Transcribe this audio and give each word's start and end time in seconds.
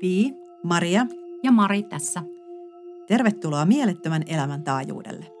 Pii, 0.00 0.34
Maria 0.62 1.06
ja 1.42 1.52
Mari 1.52 1.82
tässä. 1.82 2.22
Tervetuloa 3.06 3.64
mielettömän 3.64 4.22
elämän 4.26 4.62
taajuudelle. 4.62 5.39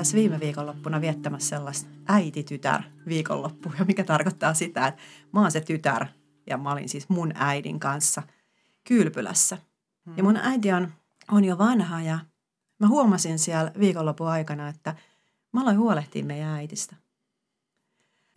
Tässä 0.00 0.16
viime 0.16 0.40
viikonloppuna 0.40 1.00
viettämässä 1.00 1.48
sellaista 1.48 1.90
äiti-tytär 2.08 2.82
viikonloppua, 3.08 3.72
mikä 3.86 4.04
tarkoittaa 4.04 4.54
sitä, 4.54 4.86
että 4.86 5.00
mä 5.32 5.40
oon 5.40 5.52
se 5.52 5.60
tytär 5.60 6.06
ja 6.46 6.58
mä 6.58 6.72
olin 6.72 6.88
siis 6.88 7.08
mun 7.08 7.32
äidin 7.34 7.80
kanssa 7.80 8.22
kylpylässä. 8.88 9.58
Hmm. 10.06 10.14
Ja 10.16 10.22
mun 10.22 10.36
äiti 10.36 10.72
on, 10.72 10.92
on 11.30 11.44
jo 11.44 11.58
vanha 11.58 12.00
ja 12.00 12.18
mä 12.78 12.88
huomasin 12.88 13.38
siellä 13.38 13.72
viikonlopun 13.80 14.28
aikana, 14.28 14.68
että 14.68 14.94
mä 15.52 15.62
aloin 15.62 15.78
huolehtia 15.78 16.24
meidän 16.24 16.48
äitistä. 16.48 16.96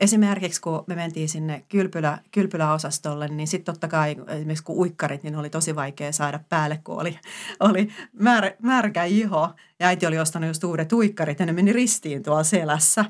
Esimerkiksi 0.04 0.62
kun 0.62 0.84
me 0.88 0.96
mentiin 0.96 1.30
sinne 1.30 1.64
kylpylä, 1.70 2.18
kylpyläosastolle, 2.32 3.28
niin 3.28 3.48
sitten 3.48 3.74
totta 3.74 3.88
kai 3.88 4.16
esimerkiksi 4.28 4.64
kun 4.64 4.78
uikkarit, 4.78 5.24
niin 5.24 5.36
oli 5.36 5.50
tosi 5.50 5.76
vaikea 5.76 6.12
saada 6.12 6.40
päälle, 6.50 6.80
kun 6.84 7.02
oli, 7.02 7.20
oli 7.60 7.88
mär, 8.20 8.52
märkä 8.62 9.04
iho. 9.04 9.50
Ja 9.80 9.88
äiti 9.88 10.06
oli 10.06 10.20
ostanut 10.20 10.48
just 10.48 10.64
uudet 10.64 10.94
uikkarit 10.94 11.40
ja 11.40 11.46
ne 11.46 11.54
meni 11.54 11.74
ristiin 11.74 12.24
tuolla 12.24 12.44
selässä. 12.44 13.06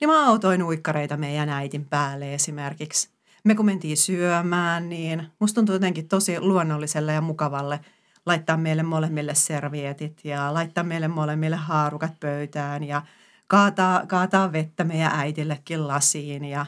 Niin 0.00 0.10
mä 0.10 0.26
autoin 0.26 0.62
uikkareita 0.62 1.16
meidän 1.16 1.48
äitin 1.48 1.84
päälle 1.84 2.34
esimerkiksi. 2.34 3.08
Me 3.44 3.54
kun 3.54 3.66
mentiin 3.66 3.96
syömään, 3.96 4.88
niin 4.88 5.26
musta 5.38 5.54
tuntui 5.54 5.74
jotenkin 5.74 6.08
tosi 6.08 6.40
luonnolliselle 6.40 7.12
ja 7.12 7.20
mukavalle 7.20 7.80
laittaa 8.26 8.56
meille 8.56 8.82
molemmille 8.82 9.34
servietit 9.34 10.20
ja 10.24 10.54
laittaa 10.54 10.84
meille 10.84 11.08
molemmille 11.08 11.56
haarukat 11.56 12.12
pöytään 12.20 12.84
ja– 12.84 13.02
kaataa, 13.48 14.06
kaataa 14.06 14.52
vettä 14.52 14.84
meidän 14.84 15.12
äitillekin 15.14 15.88
lasiin 15.88 16.44
ja 16.44 16.66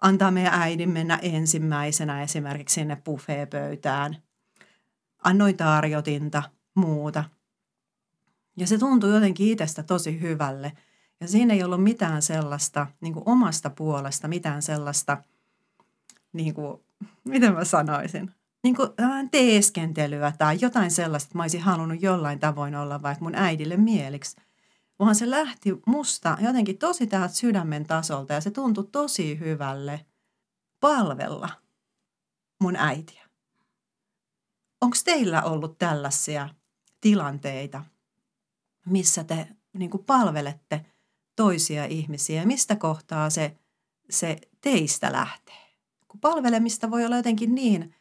antaa 0.00 0.30
meidän 0.30 0.54
äidin 0.54 0.90
mennä 0.90 1.18
ensimmäisenä 1.22 2.22
esimerkiksi 2.22 2.74
sinne 2.74 2.96
buffeepöytään. 2.96 4.16
Annoin 5.24 5.56
tarjotinta, 5.56 6.42
muuta. 6.74 7.24
Ja 8.56 8.66
se 8.66 8.78
tuntui 8.78 9.14
jotenkin 9.14 9.48
itsestä 9.48 9.82
tosi 9.82 10.20
hyvälle. 10.20 10.72
Ja 11.20 11.28
siinä 11.28 11.54
ei 11.54 11.64
ollut 11.64 11.82
mitään 11.82 12.22
sellaista 12.22 12.86
niin 13.00 13.14
omasta 13.24 13.70
puolesta, 13.70 14.28
mitään 14.28 14.62
sellaista, 14.62 15.18
niin 16.32 16.54
kuin, 16.54 16.80
miten 17.24 17.54
mä 17.54 17.64
sanoisin, 17.64 18.30
niin 18.62 18.76
kuin 18.76 18.88
teeskentelyä 19.30 20.32
tai 20.38 20.58
jotain 20.60 20.90
sellaista, 20.90 21.28
että 21.28 21.38
mä 21.38 21.42
olisin 21.42 21.60
halunnut 21.60 22.02
jollain 22.02 22.38
tavoin 22.38 22.74
olla 22.74 23.02
vaikka 23.02 23.24
mun 23.24 23.34
äidille 23.34 23.76
mieliksi 23.76 24.36
vaan 24.98 25.14
se 25.14 25.30
lähti 25.30 25.70
musta 25.86 26.38
jotenkin 26.40 26.78
tosi 26.78 27.06
täältä 27.06 27.34
sydämen 27.34 27.86
tasolta 27.86 28.32
ja 28.32 28.40
se 28.40 28.50
tuntui 28.50 28.88
tosi 28.92 29.38
hyvälle 29.38 30.06
palvella 30.80 31.48
mun 32.60 32.76
äitiä. 32.76 33.28
Onko 34.80 34.96
teillä 35.04 35.42
ollut 35.42 35.78
tällaisia 35.78 36.48
tilanteita, 37.00 37.84
missä 38.86 39.24
te 39.24 39.48
niin 39.72 39.90
palvelette 40.06 40.86
toisia 41.36 41.84
ihmisiä? 41.84 42.44
Mistä 42.44 42.76
kohtaa 42.76 43.30
se, 43.30 43.56
se 44.10 44.36
teistä 44.60 45.12
lähtee? 45.12 45.74
Kun 46.08 46.20
palvelemista 46.20 46.90
voi 46.90 47.04
olla 47.04 47.16
jotenkin 47.16 47.54
niin, 47.54 47.94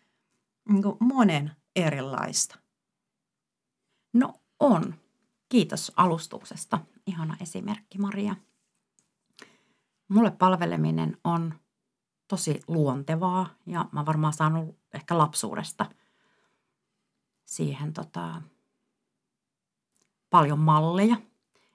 niin 0.69 0.83
monen 0.99 1.51
erilaista. 1.75 2.59
No 4.13 4.33
on. 4.59 5.02
Kiitos 5.53 5.91
alustuksesta. 5.95 6.79
Ihana 7.07 7.37
esimerkki, 7.41 7.97
Maria. 7.97 8.35
Mulle 10.07 10.31
palveleminen 10.31 11.17
on 11.23 11.53
tosi 12.27 12.59
luontevaa 12.67 13.49
ja 13.65 13.85
mä 13.91 14.05
varmaan 14.05 14.33
saanut 14.33 14.77
ehkä 14.93 15.17
lapsuudesta 15.17 15.85
siihen 17.45 17.93
tota, 17.93 18.41
paljon 20.29 20.59
malleja. 20.59 21.15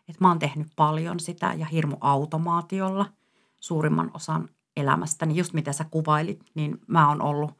Et 0.08 0.20
mä 0.20 0.28
oon 0.28 0.38
tehnyt 0.38 0.68
paljon 0.76 1.20
sitä 1.20 1.54
ja 1.56 1.66
hirmu 1.66 1.96
automaatiolla 2.00 3.12
suurimman 3.60 4.10
osan 4.14 4.48
elämästäni. 4.76 5.36
Just 5.36 5.52
mitä 5.52 5.72
sä 5.72 5.84
kuvailit, 5.90 6.44
niin 6.54 6.80
mä 6.86 7.08
oon 7.08 7.22
ollut 7.22 7.50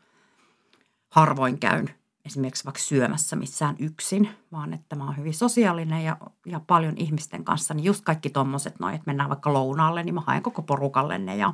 harvoin 1.09 1.59
käyn 1.59 1.98
esimerkiksi 2.29 2.65
vaikka 2.65 2.81
syömässä 2.81 3.37
missään 3.37 3.77
yksin, 3.79 4.29
vaan 4.53 4.75
että 4.75 4.97
mä 4.97 5.05
oon 5.05 5.17
hyvin 5.17 5.35
sosiaalinen 5.35 6.05
ja, 6.05 6.17
ja 6.47 6.61
paljon 6.61 6.95
ihmisten 6.97 7.45
kanssa, 7.45 7.75
niin 7.75 7.85
just 7.85 8.05
kaikki 8.05 8.31
tommoset 8.31 8.81
noin, 8.81 8.95
että 8.95 9.07
mennään 9.07 9.29
vaikka 9.29 9.53
lounaalle, 9.53 10.03
niin 10.03 10.15
mä 10.15 10.23
haen 10.27 10.43
koko 10.43 10.63
porukalle 10.63 11.19
ne 11.19 11.37
ja 11.37 11.53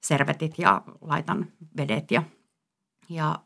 servetit 0.00 0.58
ja 0.58 0.82
laitan 1.00 1.46
vedet 1.76 2.10
ja, 2.10 2.22
ja 3.08 3.38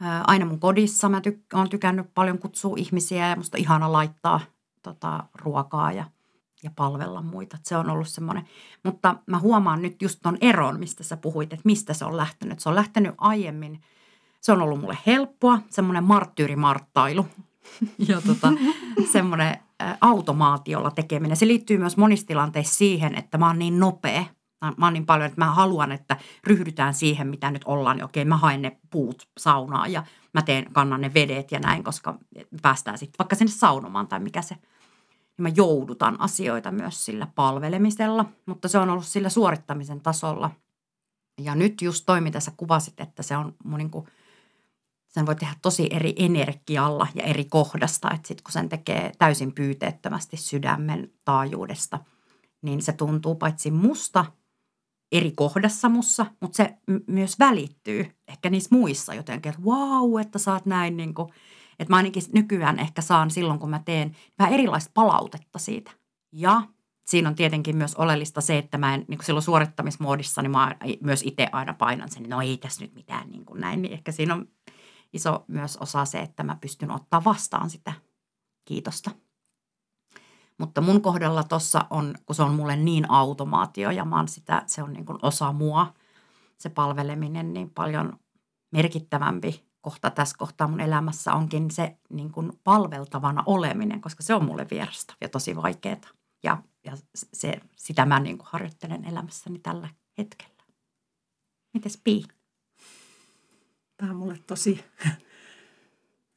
ää, 0.00 0.24
aina 0.26 0.46
mun 0.46 0.60
kodissa 0.60 1.08
mä 1.08 1.20
tyk- 1.20 1.58
oon 1.58 1.68
tykännyt 1.68 2.14
paljon 2.14 2.38
kutsua 2.38 2.76
ihmisiä 2.78 3.28
ja 3.28 3.36
musta 3.36 3.58
ihana 3.58 3.92
laittaa 3.92 4.40
tota, 4.82 5.24
ruokaa 5.34 5.92
ja, 5.92 6.04
ja 6.62 6.70
palvella 6.76 7.22
muita. 7.22 7.56
Et 7.56 7.66
se 7.66 7.76
on 7.76 7.90
ollut 7.90 8.08
semmoinen, 8.08 8.44
mutta 8.84 9.16
mä 9.26 9.38
huomaan 9.38 9.82
nyt 9.82 10.02
just 10.02 10.18
ton 10.22 10.38
eron, 10.40 10.78
mistä 10.78 11.04
sä 11.04 11.16
puhuit, 11.16 11.52
että 11.52 11.62
mistä 11.64 11.94
se 11.94 12.04
on 12.04 12.16
lähtenyt. 12.16 12.60
Se 12.60 12.68
on 12.68 12.74
lähtenyt 12.74 13.14
aiemmin– 13.18 13.80
se 14.40 14.52
on 14.52 14.62
ollut 14.62 14.80
mulle 14.80 14.98
helppoa, 15.06 15.58
semmoinen 15.70 16.04
marttyyrimarttailu 16.04 17.26
ja 18.08 18.20
tota, 18.20 18.52
semmoinen 19.12 19.56
automaatiolla 20.00 20.90
tekeminen. 20.90 21.36
Se 21.36 21.46
liittyy 21.46 21.78
myös 21.78 21.96
monissa 21.96 22.26
tilanteissa 22.26 22.74
siihen, 22.74 23.14
että 23.14 23.38
mä 23.38 23.46
oon 23.46 23.58
niin 23.58 23.80
nopea. 23.80 24.24
Mä 24.76 24.86
oon 24.86 24.92
niin 24.92 25.06
paljon, 25.06 25.26
että 25.26 25.40
mä 25.40 25.50
haluan, 25.50 25.92
että 25.92 26.16
ryhdytään 26.44 26.94
siihen, 26.94 27.28
mitä 27.28 27.50
nyt 27.50 27.62
ollaan. 27.64 27.98
Ja 27.98 28.04
okei, 28.04 28.24
mä 28.24 28.36
haen 28.36 28.62
ne 28.62 28.78
puut 28.90 29.28
saunaan 29.38 29.92
ja 29.92 30.04
mä 30.34 30.42
teen, 30.42 30.72
kannan 30.72 31.00
ne 31.00 31.14
vedet 31.14 31.52
ja 31.52 31.60
näin, 31.60 31.84
koska 31.84 32.18
päästään 32.62 32.98
sitten 32.98 33.18
vaikka 33.18 33.36
sinne 33.36 33.52
saunomaan 33.52 34.08
tai 34.08 34.20
mikä 34.20 34.42
se. 34.42 34.56
Ja 35.38 35.42
mä 35.42 35.48
joudutan 35.48 36.20
asioita 36.20 36.70
myös 36.70 37.04
sillä 37.04 37.26
palvelemisella, 37.34 38.24
mutta 38.46 38.68
se 38.68 38.78
on 38.78 38.90
ollut 38.90 39.06
sillä 39.06 39.28
suorittamisen 39.28 40.00
tasolla. 40.00 40.50
Ja 41.40 41.54
nyt 41.54 41.82
just 41.82 42.02
toi, 42.06 42.20
mitä 42.20 42.40
sä 42.40 42.52
kuvasit, 42.56 43.00
että 43.00 43.22
se 43.22 43.36
on 43.36 43.54
mun 43.64 43.78
niin 43.78 43.90
kuin– 43.90 44.06
sen 45.10 45.26
voi 45.26 45.36
tehdä 45.36 45.54
tosi 45.62 45.88
eri 45.90 46.14
energialla 46.16 47.06
ja 47.14 47.22
eri 47.22 47.44
kohdasta. 47.44 48.10
Että 48.14 48.28
sitten 48.28 48.44
kun 48.44 48.52
sen 48.52 48.68
tekee 48.68 49.12
täysin 49.18 49.52
pyyteettömästi 49.52 50.36
sydämen 50.36 51.12
taajuudesta, 51.24 51.98
niin 52.62 52.82
se 52.82 52.92
tuntuu 52.92 53.34
paitsi 53.34 53.70
musta 53.70 54.24
eri 55.12 55.32
kohdassa 55.36 55.88
mussa, 55.88 56.26
mutta 56.40 56.56
se 56.56 56.74
m- 56.86 57.12
myös 57.12 57.38
välittyy 57.38 58.16
ehkä 58.28 58.50
niissä 58.50 58.74
muissa 58.76 59.14
jotenkin, 59.14 59.50
että 59.50 59.62
wow, 59.62 60.20
että 60.20 60.52
oot 60.52 60.66
näin 60.66 60.96
niin 60.96 61.14
kuin, 61.14 61.32
että 61.78 61.92
mä 61.92 61.96
ainakin 61.96 62.22
nykyään 62.32 62.78
ehkä 62.78 63.02
saan 63.02 63.30
silloin, 63.30 63.58
kun 63.58 63.70
mä 63.70 63.82
teen 63.84 64.16
vähän 64.38 64.54
erilaista 64.54 64.90
palautetta 64.94 65.58
siitä. 65.58 65.90
Ja 66.32 66.62
siinä 67.06 67.28
on 67.28 67.34
tietenkin 67.34 67.76
myös 67.76 67.94
oleellista 67.94 68.40
se, 68.40 68.58
että 68.58 68.78
mä 68.78 68.94
en 68.94 69.04
niin 69.08 69.24
silloin 69.24 69.42
suorittamismoodissa, 69.42 70.42
niin 70.42 70.50
mä 70.50 70.76
myös 71.00 71.22
itse 71.22 71.46
aina 71.52 71.74
painan 71.74 72.10
sen, 72.10 72.22
no 72.22 72.40
ei 72.40 72.56
tässä 72.56 72.84
nyt 72.84 72.94
mitään 72.94 73.30
niin 73.30 73.44
kuin 73.44 73.60
näin, 73.60 73.82
niin 73.82 73.92
ehkä 73.92 74.12
siinä 74.12 74.34
on 74.34 74.48
iso 75.12 75.44
myös 75.48 75.76
osa 75.76 76.04
se, 76.04 76.20
että 76.20 76.42
mä 76.42 76.56
pystyn 76.60 76.90
ottaa 76.90 77.24
vastaan 77.24 77.70
sitä 77.70 77.92
kiitosta. 78.64 79.10
Mutta 80.58 80.80
mun 80.80 81.02
kohdalla 81.02 81.44
tossa 81.44 81.86
on, 81.90 82.14
kun 82.26 82.36
se 82.36 82.42
on 82.42 82.54
mulle 82.54 82.76
niin 82.76 83.10
automaatio 83.10 83.90
ja 83.90 84.04
mä 84.04 84.16
oon 84.16 84.28
sitä, 84.28 84.62
se 84.66 84.82
on 84.82 84.92
niin 84.92 85.06
kuin 85.06 85.18
osa 85.22 85.52
mua, 85.52 85.94
se 86.58 86.68
palveleminen, 86.68 87.52
niin 87.52 87.70
paljon 87.70 88.18
merkittävämpi 88.72 89.70
kohta 89.80 90.10
tässä 90.10 90.36
kohtaa 90.38 90.68
mun 90.68 90.80
elämässä 90.80 91.32
onkin 91.32 91.70
se 91.70 91.96
niin 92.10 92.32
kuin 92.32 92.52
palveltavana 92.64 93.42
oleminen, 93.46 94.00
koska 94.00 94.22
se 94.22 94.34
on 94.34 94.44
mulle 94.44 94.66
vierasta 94.70 95.14
ja 95.20 95.28
tosi 95.28 95.56
vaikeaa. 95.56 96.00
Ja, 96.42 96.62
ja 96.84 96.96
se, 97.14 97.60
sitä 97.76 98.06
mä 98.06 98.20
niin 98.20 98.38
kuin 98.38 98.48
harjoittelen 98.50 99.04
elämässäni 99.04 99.58
tällä 99.58 99.88
hetkellä. 100.18 100.54
Mites 101.74 102.00
Pii? 102.04 102.24
Tämä 104.00 104.12
on 104.12 104.18
mulle 104.18 104.38
tosi 104.46 104.84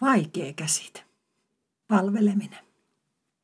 vaikea 0.01 0.53
käsite, 0.53 1.03
palveleminen. 1.87 2.59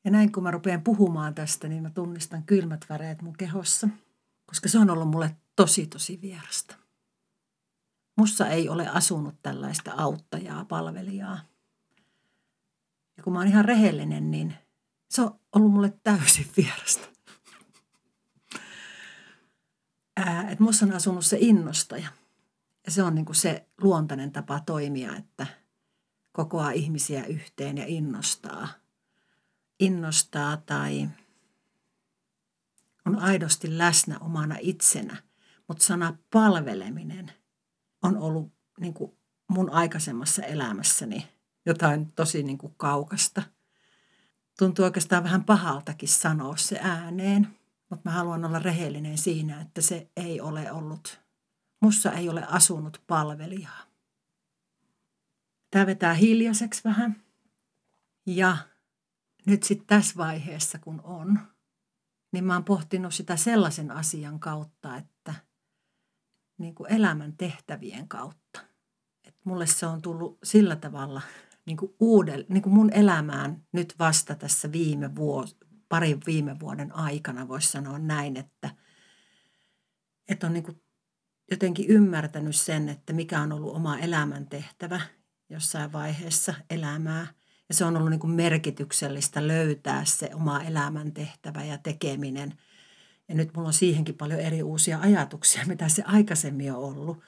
Ja 0.05 0.11
näin 0.11 0.31
kun 0.31 0.43
mä 0.43 0.51
rupean 0.51 0.81
puhumaan 0.81 1.35
tästä, 1.35 1.67
niin 1.67 1.83
mä 1.83 1.89
tunnistan 1.89 2.43
kylmät 2.43 2.85
väreet 2.89 3.21
mun 3.21 3.37
kehossa, 3.37 3.89
koska 4.45 4.69
se 4.69 4.79
on 4.79 4.89
ollut 4.89 5.09
mulle 5.09 5.35
tosi 5.55 5.87
tosi 5.87 6.21
vierasta. 6.21 6.75
Mussa 8.17 8.47
ei 8.47 8.69
ole 8.69 8.87
asunut 8.87 9.35
tällaista 9.41 9.91
auttajaa, 9.97 10.65
palvelijaa. 10.65 11.39
Ja 13.17 13.23
kun 13.23 13.33
mä 13.33 13.39
oon 13.39 13.47
ihan 13.47 13.65
rehellinen, 13.65 14.31
niin 14.31 14.53
se 15.09 15.21
on 15.21 15.39
ollut 15.55 15.71
mulle 15.71 15.93
täysin 16.03 16.47
vierasta. 16.57 17.07
ää, 20.17 20.41
että 20.41 20.63
minussa 20.63 20.85
on 20.85 20.93
asunut 20.93 21.25
se 21.25 21.37
innostaja. 21.39 22.18
Ja 22.85 22.91
se 22.91 23.03
on 23.03 23.15
niin 23.15 23.25
kuin 23.25 23.35
se 23.35 23.67
luontainen 23.81 24.31
tapa 24.31 24.59
toimia, 24.59 25.15
että 25.15 25.47
kokoaa 26.31 26.71
ihmisiä 26.71 27.25
yhteen 27.25 27.77
ja 27.77 27.85
innostaa. 27.87 28.67
Innostaa 29.79 30.57
tai 30.57 31.09
on 33.05 33.19
aidosti 33.19 33.77
läsnä 33.77 34.19
omana 34.19 34.55
itsenä. 34.59 35.17
Mutta 35.67 35.83
sana 35.83 36.17
palveleminen 36.31 37.31
on 38.03 38.17
ollut 38.17 38.51
niin 38.79 38.93
kuin 38.93 39.11
mun 39.47 39.69
aikaisemmassa 39.69 40.43
elämässäni 40.43 41.27
jotain 41.65 42.11
tosi 42.11 42.43
niin 42.43 42.57
kuin 42.57 42.73
kaukasta. 42.77 43.43
Tuntuu 44.59 44.85
oikeastaan 44.85 45.23
vähän 45.23 45.43
pahaltakin 45.43 46.09
sanoa 46.09 46.57
se 46.57 46.79
ääneen, 46.81 47.47
mutta 47.89 48.09
mä 48.09 48.15
haluan 48.15 48.45
olla 48.45 48.59
rehellinen 48.59 49.17
siinä, 49.17 49.61
että 49.61 49.81
se 49.81 50.09
ei 50.17 50.41
ole 50.41 50.71
ollut, 50.71 51.19
mussa 51.79 52.11
ei 52.11 52.29
ole 52.29 52.45
asunut 52.47 53.03
palvelijaa. 53.07 53.83
Tämä 55.71 55.85
vetää 55.85 56.13
hiljaiseksi 56.13 56.81
vähän. 56.83 57.23
Ja 58.25 58.57
nyt 59.45 59.63
sitten 59.63 59.87
tässä 59.87 60.15
vaiheessa, 60.17 60.79
kun 60.79 61.01
on, 61.03 61.39
niin 62.31 62.43
mä 62.43 62.53
oon 62.53 62.63
pohtinut 62.63 63.13
sitä 63.13 63.35
sellaisen 63.35 63.91
asian 63.91 64.39
kautta, 64.39 64.97
että 64.97 65.33
niin 66.57 66.75
kuin 66.75 66.91
elämän 66.91 67.37
tehtävien 67.37 68.07
kautta. 68.07 68.61
Et 69.23 69.35
mulle 69.43 69.67
se 69.67 69.85
on 69.85 70.01
tullut 70.01 70.37
sillä 70.43 70.75
tavalla 70.75 71.21
niin 71.65 71.77
kuin 71.77 71.95
uudelle, 71.99 72.45
niin 72.49 72.63
kuin 72.63 72.73
mun 72.73 72.93
elämään 72.93 73.65
nyt 73.71 73.95
vasta 73.99 74.35
tässä 74.35 74.71
viime 74.71 75.15
vuosi, 75.15 75.57
parin 75.89 76.21
viime 76.25 76.59
vuoden 76.59 76.95
aikana 76.95 77.47
voisi 77.47 77.71
sanoa 77.71 77.99
näin, 77.99 78.37
että, 78.37 78.69
että 80.27 80.47
on 80.47 80.53
niin 80.53 80.63
kuin 80.63 80.81
jotenkin 81.51 81.85
ymmärtänyt 81.89 82.55
sen, 82.55 82.89
että 82.89 83.13
mikä 83.13 83.41
on 83.41 83.51
ollut 83.51 83.75
oma 83.75 83.97
elämäntehtävä 83.97 85.01
jossain 85.49 85.91
vaiheessa 85.91 86.53
elämää. 86.69 87.27
Ja 87.69 87.75
se 87.75 87.85
on 87.85 87.97
ollut 87.97 88.09
niin 88.09 88.19
kuin 88.19 88.31
merkityksellistä 88.31 89.47
löytää 89.47 90.05
se 90.05 90.29
oma 90.33 90.61
elämäntehtävä 90.61 91.63
ja 91.63 91.77
tekeminen. 91.77 92.57
Ja 93.27 93.35
nyt 93.35 93.49
mulla 93.55 93.67
on 93.67 93.73
siihenkin 93.73 94.15
paljon 94.15 94.39
eri 94.39 94.63
uusia 94.63 94.99
ajatuksia, 94.99 95.65
mitä 95.65 95.89
se 95.89 96.03
aikaisemmin 96.05 96.71
on 96.71 96.77
ollut. 96.77 97.19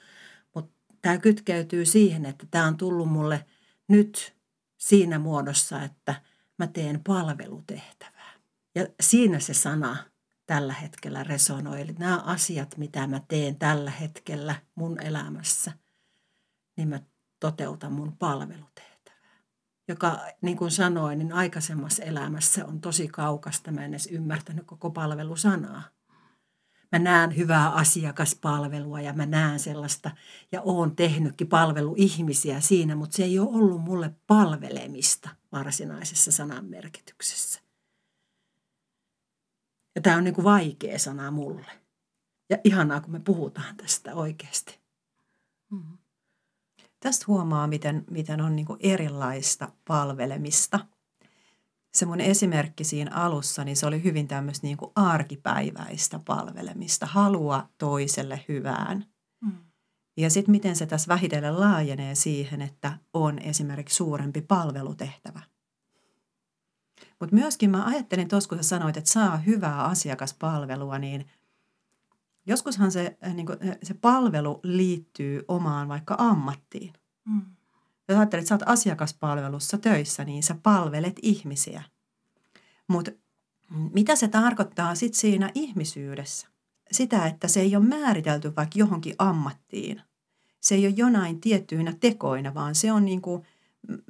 Mutta 0.54 0.72
tämä 1.02 1.18
kytkeytyy 1.18 1.84
siihen, 1.84 2.26
että 2.26 2.46
tämä 2.50 2.66
on 2.66 2.76
tullut 2.76 3.08
mulle 3.08 3.44
nyt 3.88 4.36
siinä 4.78 5.18
muodossa, 5.18 5.82
että 5.82 6.14
mä 6.58 6.66
teen 6.66 7.00
palvelutehtävää. 7.06 8.32
Ja 8.74 8.86
siinä 9.00 9.40
se 9.40 9.54
sana 9.54 9.96
tällä 10.46 10.72
hetkellä 10.72 11.24
resonoi. 11.24 11.80
Eli 11.80 11.92
nämä 11.98 12.18
asiat, 12.18 12.76
mitä 12.76 13.06
mä 13.06 13.20
teen 13.28 13.56
tällä 13.56 13.90
hetkellä 13.90 14.54
mun 14.74 15.00
elämässä, 15.00 15.72
niin 16.76 16.88
mä 16.88 17.00
toteutan 17.40 17.92
mun 17.92 18.16
palvelutehtävää. 18.16 19.42
Joka, 19.88 20.20
niin 20.40 20.56
kuin 20.56 20.70
sanoin, 20.70 21.18
niin 21.18 21.32
aikaisemmassa 21.32 22.02
elämässä 22.02 22.66
on 22.66 22.80
tosi 22.80 23.08
kaukasta. 23.08 23.70
Mä 23.70 23.84
en 23.84 23.90
edes 23.90 24.06
ymmärtänyt 24.06 24.66
koko 24.66 24.90
palvelusanaa. 24.90 25.82
Mä 26.92 26.98
näen 26.98 27.36
hyvää 27.36 27.70
asiakaspalvelua 27.70 29.00
ja 29.00 29.12
mä 29.12 29.26
näen 29.26 29.58
sellaista 29.58 30.10
ja 30.52 30.62
oon 30.62 30.96
tehnytkin 30.96 31.48
palveluihmisiä 31.48 32.60
siinä, 32.60 32.96
mutta 32.96 33.16
se 33.16 33.24
ei 33.24 33.38
ole 33.38 33.48
ollut 33.48 33.80
mulle 33.82 34.14
palvelemista 34.26 35.30
varsinaisessa 35.52 36.32
sanan 36.32 36.64
merkityksessä. 36.64 37.61
Ja 39.94 40.02
tämä 40.02 40.16
on 40.16 40.24
niin 40.24 40.34
kuin 40.34 40.44
vaikea 40.44 40.98
sana 40.98 41.30
mulle. 41.30 41.70
Ja 42.50 42.58
ihanaa, 42.64 43.00
kun 43.00 43.12
me 43.12 43.20
puhutaan 43.20 43.76
tästä 43.76 44.14
oikeasti. 44.14 44.80
Mm. 45.70 45.98
Tästä 47.00 47.24
huomaa, 47.28 47.66
miten, 47.66 48.04
miten 48.10 48.40
on 48.40 48.56
niin 48.56 48.66
erilaista 48.80 49.72
palvelemista. 49.88 50.86
Se 51.94 52.06
mun 52.06 52.20
esimerkki 52.20 52.84
siinä 52.84 53.14
alussa, 53.14 53.64
niin 53.64 53.76
se 53.76 53.86
oli 53.86 54.04
hyvin 54.04 54.28
tämmöistä 54.28 54.66
niin 54.66 54.78
arkipäiväistä 54.94 56.18
palvelemista, 56.18 57.06
halua 57.06 57.68
toiselle 57.78 58.44
hyvään. 58.48 59.06
Mm. 59.40 59.52
Ja 60.16 60.30
sitten 60.30 60.52
miten 60.52 60.76
se 60.76 60.86
tässä 60.86 61.08
vähitellen 61.08 61.60
laajenee 61.60 62.14
siihen, 62.14 62.62
että 62.62 62.98
on 63.14 63.38
esimerkiksi 63.38 63.96
suurempi 63.96 64.40
palvelutehtävä. 64.40 65.51
Mutta 67.22 67.36
myöskin 67.36 67.70
mä 67.70 67.84
ajattelin 67.84 68.28
tuossa, 68.28 68.48
kun 68.48 68.58
sä 68.58 68.62
sanoit, 68.62 68.96
että 68.96 69.10
saa 69.10 69.36
hyvää 69.36 69.84
asiakaspalvelua, 69.84 70.98
niin 70.98 71.26
joskushan 72.46 72.92
se, 72.92 73.18
äh, 73.26 73.34
niin 73.34 73.46
kuin, 73.46 73.58
äh, 73.68 73.76
se 73.82 73.94
palvelu 73.94 74.60
liittyy 74.62 75.42
omaan 75.48 75.88
vaikka 75.88 76.14
ammattiin. 76.18 76.92
Mm. 77.24 77.42
Jos 78.08 78.18
ajattelet, 78.18 78.42
että 78.42 78.48
sä 78.48 78.54
oot 78.54 78.68
asiakaspalvelussa 78.68 79.78
töissä, 79.78 80.24
niin 80.24 80.42
sä 80.42 80.56
palvelet 80.62 81.16
ihmisiä. 81.22 81.82
Mutta 82.88 83.10
mitä 83.70 84.16
se 84.16 84.28
tarkoittaa 84.28 84.94
sitten 84.94 85.20
siinä 85.20 85.50
ihmisyydessä? 85.54 86.48
Sitä, 86.92 87.26
että 87.26 87.48
se 87.48 87.60
ei 87.60 87.76
ole 87.76 87.84
määritelty 87.84 88.56
vaikka 88.56 88.78
johonkin 88.78 89.14
ammattiin. 89.18 90.02
Se 90.60 90.74
ei 90.74 90.86
ole 90.86 90.94
jonain 90.96 91.40
tiettyinä 91.40 91.94
tekoina, 92.00 92.54
vaan 92.54 92.74
se 92.74 92.92
on 92.92 93.04
niin 93.04 93.22
kuin, 93.22 93.42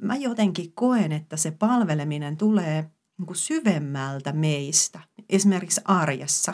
mä 0.01 0.15
jotenkin 0.15 0.73
koen, 0.73 1.11
että 1.11 1.37
se 1.37 1.51
palveleminen 1.51 2.37
tulee 2.37 2.91
niin 3.17 3.25
kuin 3.25 3.37
syvemmältä 3.37 4.33
meistä, 4.33 4.99
esimerkiksi 5.29 5.81
arjessa, 5.85 6.53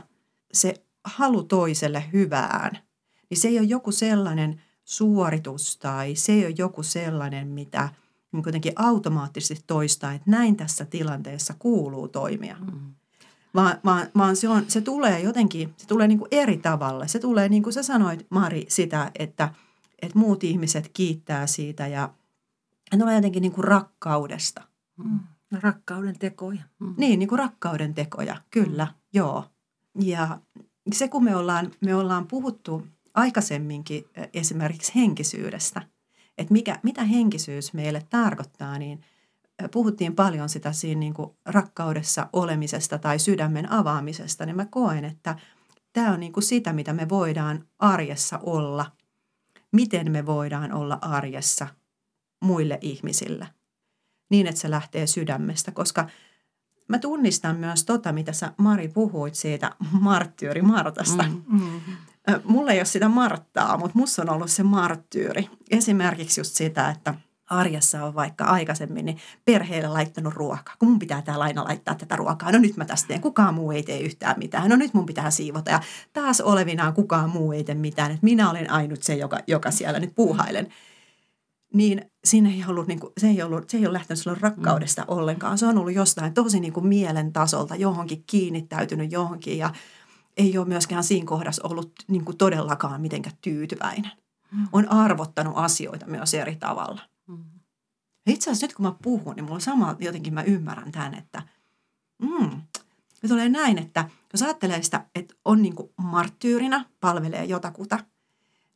se 0.53 0.73
halu 1.03 1.43
toiselle 1.43 2.03
hyvään, 2.13 2.79
niin 3.29 3.37
se 3.37 3.47
ei 3.47 3.59
ole 3.59 3.67
joku 3.67 3.91
sellainen 3.91 4.61
suoritus 4.83 5.77
tai 5.77 6.15
se 6.15 6.31
ei 6.31 6.45
ole 6.45 6.55
joku 6.57 6.83
sellainen, 6.83 7.47
mitä 7.47 7.89
niin 8.31 8.43
kuitenkin 8.43 8.73
automaattisesti 8.75 9.63
toistaa, 9.67 10.13
että 10.13 10.31
näin 10.31 10.55
tässä 10.55 10.85
tilanteessa 10.85 11.55
kuuluu 11.59 12.07
toimia. 12.07 12.55
Mm. 12.59 12.93
Vaan, 13.55 13.77
vaan, 13.85 14.07
vaan 14.17 14.35
se, 14.35 14.49
on, 14.49 14.65
se 14.67 14.81
tulee 14.81 15.19
jotenkin, 15.19 15.73
se 15.77 15.87
tulee 15.87 16.07
niin 16.07 16.17
kuin 16.17 16.27
eri 16.31 16.57
tavalla. 16.57 17.07
Se 17.07 17.19
tulee 17.19 17.49
niin 17.49 17.63
kuin 17.63 17.73
sä 17.73 17.83
sanoit, 17.83 18.27
Mari, 18.29 18.65
sitä, 18.67 19.11
että, 19.19 19.53
että 20.01 20.19
muut 20.19 20.43
ihmiset 20.43 20.89
kiittää 20.93 21.47
siitä 21.47 21.87
ja 21.87 22.13
ne 22.91 22.97
tulee 22.97 23.15
jotenkin 23.15 23.41
niin 23.41 23.51
kuin 23.51 23.65
rakkaudesta. 23.65 24.61
Mm. 24.97 25.19
No, 25.51 25.59
rakkauden 25.61 26.19
tekoja. 26.19 26.61
Mm. 26.79 26.93
Niin, 26.97 27.19
niin 27.19 27.29
kuin 27.29 27.39
rakkauden 27.39 27.93
tekoja, 27.93 28.41
kyllä, 28.51 28.85
mm. 28.85 28.91
joo. 29.13 29.45
Ja 30.01 30.39
se, 30.91 31.07
kun 31.07 31.23
me 31.23 31.35
ollaan, 31.35 31.71
me 31.81 31.95
ollaan 31.95 32.27
puhuttu 32.27 32.87
aikaisemminkin 33.13 34.05
esimerkiksi 34.33 34.95
henkisyydestä, 34.95 35.81
että 36.37 36.53
mikä, 36.53 36.79
mitä 36.83 37.03
henkisyys 37.03 37.73
meille 37.73 38.05
tarkoittaa, 38.09 38.77
niin 38.77 39.01
puhuttiin 39.71 40.15
paljon 40.15 40.49
sitä 40.49 40.71
siinä 40.71 40.99
niin 40.99 41.13
kuin 41.13 41.31
rakkaudessa 41.45 42.29
olemisesta 42.33 42.97
tai 42.97 43.19
sydämen 43.19 43.71
avaamisesta, 43.71 44.45
niin 44.45 44.55
mä 44.55 44.65
koen, 44.65 45.05
että 45.05 45.35
tämä 45.93 46.13
on 46.13 46.19
niin 46.19 46.33
kuin 46.33 46.43
sitä, 46.43 46.73
mitä 46.73 46.93
me 46.93 47.09
voidaan 47.09 47.67
arjessa 47.79 48.39
olla, 48.43 48.91
miten 49.71 50.11
me 50.11 50.25
voidaan 50.25 50.73
olla 50.73 50.97
arjessa 51.01 51.67
muille 52.41 52.77
ihmisille– 52.81 53.47
niin, 54.29 54.47
että 54.47 54.61
se 54.61 54.69
lähtee 54.69 55.07
sydämestä, 55.07 55.71
koska 55.71 56.07
mä 56.87 56.99
tunnistan 56.99 57.55
myös 57.55 57.85
tota, 57.85 58.11
mitä 58.11 58.33
sä 58.33 58.51
Mari 58.57 58.87
puhuit 58.87 59.35
siitä 59.35 59.71
marttyyri 59.91 60.61
Martasta. 60.61 61.23
Mm, 61.23 61.59
mm. 61.59 61.79
Mulla 62.43 62.71
ei 62.71 62.79
ole 62.79 62.85
sitä 62.85 63.09
Marttaa, 63.09 63.77
mutta 63.77 63.97
musta 63.99 64.21
on 64.21 64.29
ollut 64.29 64.51
se 64.51 64.63
marttyyri. 64.63 65.49
Esimerkiksi 65.71 66.39
just 66.39 66.55
sitä, 66.55 66.89
että 66.89 67.13
arjessa 67.45 68.05
on 68.05 68.15
vaikka 68.15 68.43
aikaisemmin 68.43 69.05
niin 69.05 69.17
perheelle 69.45 69.87
laittanut 69.87 70.33
ruokaa. 70.33 70.75
Kun 70.79 70.89
mun 70.89 70.99
pitää 70.99 71.21
täällä 71.21 71.43
aina 71.43 71.63
laittaa 71.63 71.95
tätä 71.95 72.15
ruokaa, 72.15 72.51
no 72.51 72.59
nyt 72.59 72.77
mä 72.77 72.85
tästä 72.85 73.07
teen, 73.07 73.21
kukaan 73.21 73.53
muu 73.53 73.71
ei 73.71 73.83
tee 73.83 73.99
yhtään 73.99 74.35
mitään. 74.39 74.69
No 74.69 74.75
nyt 74.75 74.93
mun 74.93 75.05
pitää 75.05 75.31
siivota 75.31 75.71
ja 75.71 75.81
taas 76.13 76.41
olevinaan 76.41 76.93
kukaan 76.93 77.29
muu 77.29 77.51
ei 77.51 77.63
tee 77.63 77.75
mitään. 77.75 78.11
Että 78.11 78.23
minä 78.23 78.49
olen 78.49 78.71
ainut 78.71 79.03
se, 79.03 79.15
joka, 79.15 79.39
joka 79.47 79.71
siellä 79.71 79.99
nyt 79.99 80.15
puuhailen. 80.15 80.65
Mm 80.65 80.88
niin 81.73 82.11
siinä 82.25 82.49
ei 82.49 82.63
ollut, 82.67 82.87
niin 82.87 82.99
kuin, 82.99 83.13
se, 83.17 83.27
ei 83.27 83.41
ollut, 83.41 83.69
se 83.69 83.77
ei 83.77 83.85
ole 83.85 83.93
lähtenyt 83.93 84.19
silloin 84.19 84.41
rakkaudesta 84.41 85.01
mm. 85.01 85.07
ollenkaan. 85.07 85.57
Se 85.57 85.65
on 85.65 85.77
ollut 85.77 85.93
jostain 85.93 86.33
tosi 86.33 86.59
niin 86.59 86.73
kuin 86.73 86.87
mielen 86.87 87.33
tasolta 87.33 87.75
johonkin 87.75 88.23
kiinnittäytynyt 88.27 89.11
johonkin 89.11 89.57
ja 89.57 89.73
ei 90.37 90.57
ole 90.57 90.67
myöskään 90.67 91.03
siinä 91.03 91.25
kohdassa 91.25 91.67
ollut 91.67 91.91
niin 92.07 92.25
kuin 92.25 92.37
todellakaan 92.37 93.01
mitenkään 93.01 93.35
tyytyväinen. 93.41 94.11
Mm. 94.51 94.67
On 94.71 94.91
arvottanut 94.91 95.53
asioita 95.57 96.05
myös 96.05 96.33
eri 96.33 96.55
tavalla. 96.55 97.01
Mm. 97.27 97.43
Itse 98.27 98.49
asiassa 98.49 98.67
nyt 98.67 98.75
kun 98.75 98.85
mä 98.85 98.95
puhun, 99.01 99.35
niin 99.35 99.45
mulla 99.45 99.59
sama 99.59 99.95
jotenkin 99.99 100.33
mä 100.33 100.43
ymmärrän 100.43 100.91
tämän, 100.91 101.13
että 101.13 101.43
mm, 102.21 102.61
nyt 103.21 103.29
tulee 103.29 103.49
näin, 103.49 103.77
että 103.77 104.09
jos 104.33 104.41
ajattelee 104.41 104.81
sitä, 104.81 105.05
että 105.15 105.35
on 105.45 105.61
niin 105.61 105.75
kuin 105.75 105.89
marttyyrinä, 105.97 106.85
palvelee 106.99 107.45
jotakuta– 107.45 107.99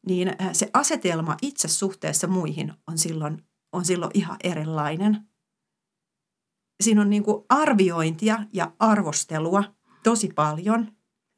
niin 0.07 0.27
äh, 0.41 0.50
se 0.53 0.69
asetelma 0.74 1.38
itse 1.41 1.67
suhteessa 1.67 2.27
muihin 2.27 2.74
on 2.88 2.98
silloin, 2.98 3.43
on 3.72 3.86
silloin 3.86 4.12
ihan 4.13 4.38
erilainen. 4.43 5.27
Siinä 6.83 7.01
on 7.01 7.10
niin 7.10 7.24
kuin 7.24 7.43
arviointia 7.50 8.39
ja 8.53 8.72
arvostelua 8.79 9.63
tosi 10.03 10.29
paljon. 10.36 10.91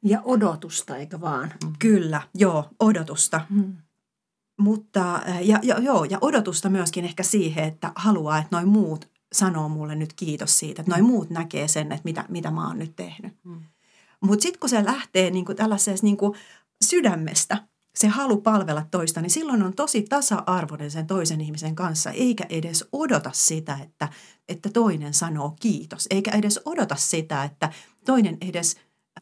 Ja 0.04 0.22
odotusta, 0.24 0.96
eikä 0.96 1.20
vaan? 1.20 1.52
Kyllä, 1.78 2.22
joo, 2.34 2.70
odotusta. 2.80 3.40
Mm. 3.50 3.76
Mutta, 4.60 5.14
äh, 5.14 5.46
ja, 5.46 5.60
ja, 5.62 5.78
joo, 5.78 6.04
ja 6.04 6.18
odotusta 6.20 6.68
myöskin 6.68 7.04
ehkä 7.04 7.22
siihen, 7.22 7.64
että 7.64 7.92
haluaa, 7.96 8.38
että 8.38 8.56
noin 8.56 8.68
muut 8.68 9.10
sanoo 9.32 9.68
mulle 9.68 9.94
nyt 9.94 10.12
kiitos 10.12 10.58
siitä, 10.58 10.82
että 10.82 10.92
noin 10.92 11.04
muut 11.04 11.30
näkee 11.30 11.68
sen, 11.68 11.92
että 11.92 12.04
mitä, 12.04 12.24
mitä 12.28 12.50
mä 12.50 12.66
oon 12.66 12.78
nyt 12.78 12.96
tehnyt. 12.96 13.34
Mm. 13.44 13.60
Mutta 14.20 14.42
sitten 14.42 14.60
kun 14.60 14.68
se 14.68 14.84
lähtee 14.84 15.30
niin 15.30 15.44
kuin 15.44 15.56
tällaisesta 15.56 16.06
niin 16.06 16.16
kuin 16.16 16.38
sydämestä, 16.84 17.58
se 17.96 18.08
halu 18.08 18.40
palvella 18.40 18.86
toista, 18.90 19.20
niin 19.20 19.30
silloin 19.30 19.62
on 19.62 19.74
tosi 19.76 20.02
tasa-arvoinen 20.02 20.90
sen 20.90 21.06
toisen 21.06 21.40
ihmisen 21.40 21.74
kanssa, 21.74 22.10
eikä 22.10 22.44
edes 22.48 22.84
odota 22.92 23.30
sitä, 23.34 23.78
että, 23.82 24.08
että 24.48 24.70
toinen 24.72 25.14
sanoo 25.14 25.56
kiitos, 25.60 26.06
eikä 26.10 26.30
edes 26.30 26.60
odota 26.64 26.96
sitä, 26.96 27.44
että 27.44 27.72
toinen 28.04 28.38
edes 28.40 28.76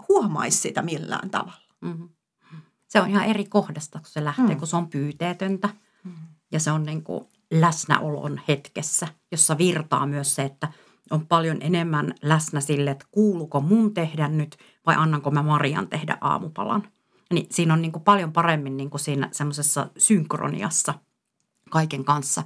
huomaisi 0.09 0.59
sitä 0.59 0.83
millään 0.83 1.31
tavalla. 1.31 1.63
Mm. 1.81 2.09
Se 2.89 3.01
on 3.01 3.11
ihan 3.11 3.25
eri 3.25 3.45
kohdasta, 3.45 3.99
kun 3.99 4.09
se 4.11 4.25
lähtee, 4.25 4.47
Mm. 4.55 4.59
kun 4.59 4.69
se 4.69 4.77
on 4.77 4.89
pyyteetöntä 4.89 5.69
Mm. 6.05 6.13
ja 6.53 6.61
se 6.61 6.71
on 6.71 6.83
niin 6.83 7.03
kuin 7.05 7.25
läsnäolon 7.51 8.41
hetkessä, 8.49 9.09
jossa 9.33 9.59
virtaa 9.59 10.07
myös 10.07 10.35
se, 10.35 10.43
että 10.43 10.73
on 11.11 11.27
paljon 11.27 11.57
enemmän 11.61 12.15
läsnä 12.23 12.61
sille, 12.61 12.91
että 12.91 13.07
kuuluuko 13.11 13.61
mun 13.61 13.95
tehdä 13.95 14.29
nyt 14.29 14.57
vai 14.87 14.95
annanko 14.99 15.31
mä 15.31 15.43
Marian 15.43 15.89
tehdä 15.89 16.19
aamupalan. 16.21 16.89
Niin 17.33 17.47
siinä 17.51 17.75
on 17.75 17.83
niin 17.83 17.93
kuin 17.93 18.03
paljon 18.03 18.33
paremmin 18.33 18.77
niin 18.77 18.91
kuin 18.91 19.01
siinä 19.01 19.29
semmoisessa 19.33 19.87
synkroniassa 19.99 20.95
kaiken 21.71 22.05
kanssa, 22.05 22.43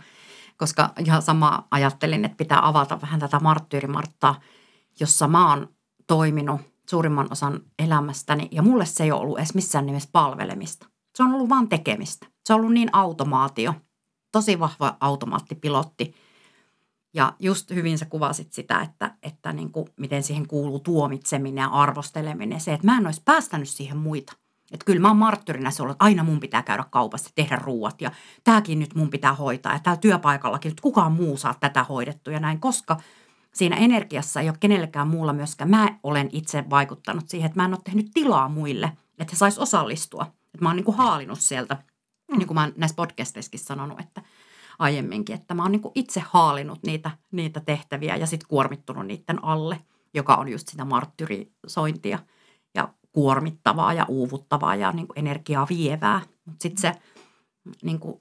koska 0.57 0.93
ihan 0.99 1.23
sama 1.23 1.67
ajattelin, 1.71 2.25
että 2.25 2.37
pitää 2.37 2.67
avata 2.69 3.01
vähän 3.01 3.21
tätä 3.21 3.41
marttyyrimarttaa, 3.41 4.41
jossa 5.01 5.29
mä 5.29 5.51
oon 5.51 5.69
toiminut 6.07 6.61
suurimman 6.91 7.29
osan 7.31 7.61
elämästäni 7.79 8.49
ja 8.51 8.63
mulle 8.63 8.87
se 8.87 9.05
ei 9.05 9.13
ole 9.13 9.21
ollut 9.21 9.39
edes 9.39 9.55
missään 9.55 9.87
nimessä 9.87 10.09
palvelemista. 10.13 10.87
Se 11.15 11.23
on 11.23 11.35
ollut 11.35 11.49
vaan 11.49 11.69
tekemistä. 11.69 12.27
Se 12.47 12.55
on 12.55 12.61
ollut 12.61 12.75
niin 12.75 12.91
automaatio, 12.93 13.75
tosi 14.33 14.59
vahva 14.59 14.97
automaattipilotti. 15.01 16.15
Ja 17.15 17.33
just 17.39 17.71
hyvin 17.71 17.99
sä 17.99 18.05
kuvasit 18.05 18.53
sitä, 18.53 18.81
että, 18.81 19.15
että 19.23 19.53
niin 19.53 19.73
kuin, 19.73 19.89
miten 19.97 20.23
siihen 20.23 20.49
kuuluu 20.49 20.79
tuomitseminen 20.81 21.63
ja 21.63 21.69
arvosteleminen. 21.69 22.61
Se, 22.61 22.73
että 22.73 22.87
mä 22.87 22.99
en 22.99 23.07
olisi 23.07 23.23
päästänyt 23.25 23.69
siihen 23.69 23.97
muita. 23.97 24.33
Että 24.73 24.85
kyllä 24.85 25.01
mä 25.01 25.09
oon 25.09 25.17
marttyrina 25.17 25.71
se 25.71 25.83
ollut, 25.83 25.95
että 25.95 26.05
aina 26.05 26.25
mun 26.25 26.41
pitää 26.41 26.63
käydä 26.63 26.85
kaupassa 26.91 27.31
tehdä 27.35 27.57
ruuat 27.57 28.01
ja 28.01 28.11
tääkin 28.45 28.79
nyt 28.79 28.95
mun 28.95 29.11
pitää 29.11 29.35
hoitaa 29.35 29.73
ja 29.73 29.79
täällä 29.79 30.01
työpaikallakin 30.01 30.71
nyt 30.71 30.81
kukaan 30.81 31.13
muu 31.13 31.37
saa 31.37 31.55
tätä 31.61 31.85
hoidettua 31.85 32.33
ja 32.33 32.41
näin, 32.41 32.61
koska 32.61 32.97
siinä 33.55 33.77
energiassa 33.77 34.41
ei 34.41 34.49
ole 34.49 34.57
kenellekään 34.61 35.09
muulla 35.09 35.33
myöskään. 35.33 35.71
Mä 35.71 35.99
olen 36.03 36.29
itse 36.33 36.65
vaikuttanut 36.71 37.29
siihen, 37.29 37.47
että 37.47 37.61
mä 37.61 37.65
en 37.65 37.75
ole 37.75 37.81
tehnyt 37.85 38.11
tilaa 38.15 38.49
muille, 38.49 38.93
että 39.19 39.33
he 39.33 39.37
sais 39.37 39.59
osallistua. 39.59 40.27
Että 40.55 40.65
mä 40.65 40.69
oon 40.69 40.77
niin 40.77 40.85
kuin 40.85 40.97
haalinut 40.97 41.41
sieltä, 41.41 41.77
mm. 42.29 42.39
niin 42.39 42.47
kuin 42.47 42.55
mä 42.55 42.61
oon 42.61 42.73
näissä 42.77 42.97
podcasteissakin 42.97 43.61
sanonut, 43.61 44.01
että 44.01 44.23
aiemminkin, 44.79 45.35
että 45.35 45.55
mä 45.55 45.63
oon 45.63 45.73
niin 45.73 45.83
kuin 45.83 45.93
itse 45.95 46.23
haalinut 46.31 46.79
niitä, 46.83 47.11
niitä 47.33 47.61
tehtäviä 47.61 48.17
ja 48.17 48.27
sitten 48.27 48.49
kuormittunut 48.49 49.07
niiden 49.07 49.45
alle, 49.45 49.81
joka 50.15 50.35
on 50.35 50.49
just 50.49 50.69
sitä 50.69 50.85
marttyrisointia 50.85 52.19
kuormittavaa 53.13 53.93
ja 53.93 54.05
uuvuttavaa 54.09 54.75
ja 54.75 54.93
niin 54.93 55.07
kuin 55.07 55.19
energiaa 55.19 55.67
vievää. 55.69 56.21
Mutta 56.45 56.63
sitten 56.63 56.81
se 56.81 56.93
niin 57.83 58.01
kuin 58.01 58.21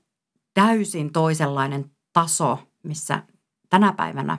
täysin 0.53 1.11
toisenlainen 1.11 1.91
taso, 2.13 2.59
missä 2.83 3.23
tänä 3.69 3.93
päivänä 3.93 4.37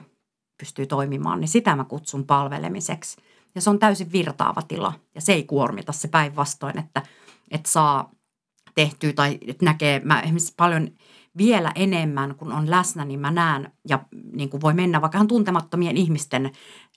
pystyy 0.57 0.85
toimimaan, 0.85 1.39
niin 1.39 1.47
sitä 1.47 1.75
mä 1.75 1.83
kutsun 1.83 2.25
palvelemiseksi. 2.25 3.17
Ja 3.55 3.61
se 3.61 3.69
on 3.69 3.79
täysin 3.79 4.11
virtaava 4.11 4.61
tila 4.61 4.93
ja 5.15 5.21
se 5.21 5.33
ei 5.33 5.43
kuormita 5.43 5.91
se 5.91 6.07
päinvastoin, 6.07 6.79
että, 6.79 7.01
että 7.51 7.69
saa 7.69 8.11
tehtyä 8.75 9.13
tai 9.13 9.37
että 9.47 9.65
näkee, 9.65 10.01
mä 10.03 10.21
esimerkiksi 10.21 10.53
paljon 10.57 10.87
vielä 11.37 11.71
enemmän, 11.75 12.35
kun 12.35 12.51
on 12.51 12.69
läsnä, 12.69 13.05
niin 13.05 13.19
mä 13.19 13.31
näen 13.31 13.71
ja 13.89 13.99
niin 14.33 14.49
kuin 14.49 14.61
voi 14.61 14.73
mennä 14.73 15.01
vaikka 15.01 15.25
tuntemattomien 15.25 15.97
ihmisten 15.97 16.51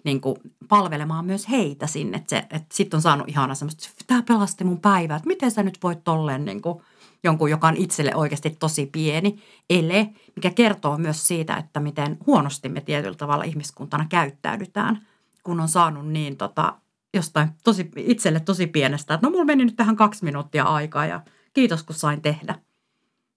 niin 0.05 0.21
kuin 0.21 0.37
palvelemaan 0.69 1.25
myös 1.25 1.51
heitä 1.51 1.87
sinne. 1.87 2.17
Että, 2.17 2.39
että 2.39 2.67
sitten 2.73 2.99
on 2.99 3.03
saanut 3.03 3.29
ihana 3.29 3.55
semmoista, 3.55 3.89
että 3.91 4.05
tämä 4.07 4.23
pelasti 4.23 4.65
mun 4.65 4.81
päivää, 4.81 5.17
että 5.17 5.27
miten 5.27 5.51
sä 5.51 5.63
nyt 5.63 5.79
voit 5.83 6.05
tolleen 6.05 6.45
niin 6.45 6.63
kuin 6.63 6.83
jonkun, 7.25 7.51
joka 7.51 7.69
on 7.69 7.77
itselle 7.77 8.15
oikeasti 8.15 8.51
tosi 8.51 8.87
pieni 8.87 9.43
ele, 9.71 10.09
mikä 10.37 10.51
kertoo 10.51 10.99
myös 10.99 11.29
siitä, 11.29 11.57
että 11.57 11.81
miten 11.81 12.19
huonosti 12.27 12.69
me 12.69 12.81
tietyllä 12.81 13.17
tavalla 13.17 13.45
ihmiskuntana 13.45 14.07
käyttäydytään, 14.09 15.07
kun 15.43 15.61
on 15.61 15.69
saanut 15.69 16.09
niin 16.09 16.37
tota, 16.37 16.75
jostain 17.15 17.49
tosi, 17.65 17.91
itselle 17.97 18.41
tosi 18.41 18.67
pienestä, 18.67 19.15
että 19.15 19.27
no 19.27 19.31
mulla 19.31 19.45
meni 19.45 19.65
nyt 19.65 19.77
tähän 19.77 19.97
kaksi 19.97 20.25
minuuttia 20.25 20.65
aikaa 20.65 21.07
ja 21.07 21.21
kiitos 21.55 21.83
kun 21.83 21.97
sain 21.97 22.23
tehdä 22.23 22.55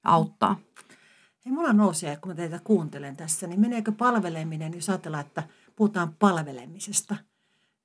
auttaa. 0.04 0.60
Hei, 1.46 1.54
mulla 1.54 1.74
nousi, 1.74 2.06
kun 2.22 2.32
mä 2.32 2.36
teitä 2.36 2.60
kuuntelen 2.64 3.18
tässä, 3.18 3.48
niin 3.48 3.60
meneekö 3.60 3.92
palveleminen, 3.92 4.74
jos 4.74 4.90
ajatellaan, 4.90 5.26
että 5.26 5.44
puhutaan 5.76 6.16
palvelemisesta, 6.20 7.16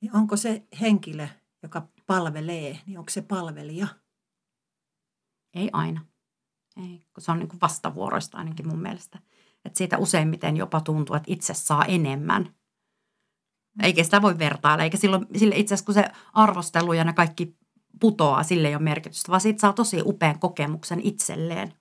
niin 0.01 0.17
onko 0.17 0.37
se 0.37 0.67
henkilö, 0.81 1.29
joka 1.63 1.89
palvelee, 2.07 2.81
niin 2.87 2.99
onko 2.99 3.11
se 3.11 3.23
palvelija? 3.23 3.87
Ei 5.55 5.71
aina. 5.73 6.05
Ei, 6.77 7.07
kun 7.15 7.23
se 7.23 7.33
on 7.33 7.39
niin 7.39 7.49
kuin 7.49 7.61
vastavuoroista 7.61 8.39
ainakin 8.39 8.69
mun 8.69 8.83
mielestä. 8.83 9.19
Että 9.65 9.79
siitä 9.79 9.99
useimmiten 9.99 10.57
jopa 10.57 10.81
tuntuu, 10.81 11.17
että 11.17 11.33
itse 11.33 11.55
saa 11.55 11.85
enemmän. 11.85 12.55
Eikä 13.83 14.05
sitä 14.05 14.23
voi 14.23 14.39
vertailla, 14.39 14.85
eikä 14.85 14.97
silloin, 14.97 15.27
sille 15.37 15.57
itse 15.57 15.75
asiassa 15.75 15.87
kun 15.87 15.95
se 15.95 16.05
arvostelu 16.33 16.93
ja 16.93 17.05
ne 17.05 17.13
kaikki 17.13 17.57
putoaa, 18.01 18.43
sille 18.43 18.69
ei 18.69 18.75
ole 18.75 18.83
merkitystä, 18.83 19.31
vaan 19.31 19.41
siitä 19.41 19.61
saa 19.61 19.73
tosi 19.73 20.03
upean 20.05 20.39
kokemuksen 20.39 21.01
itselleen. 21.01 21.75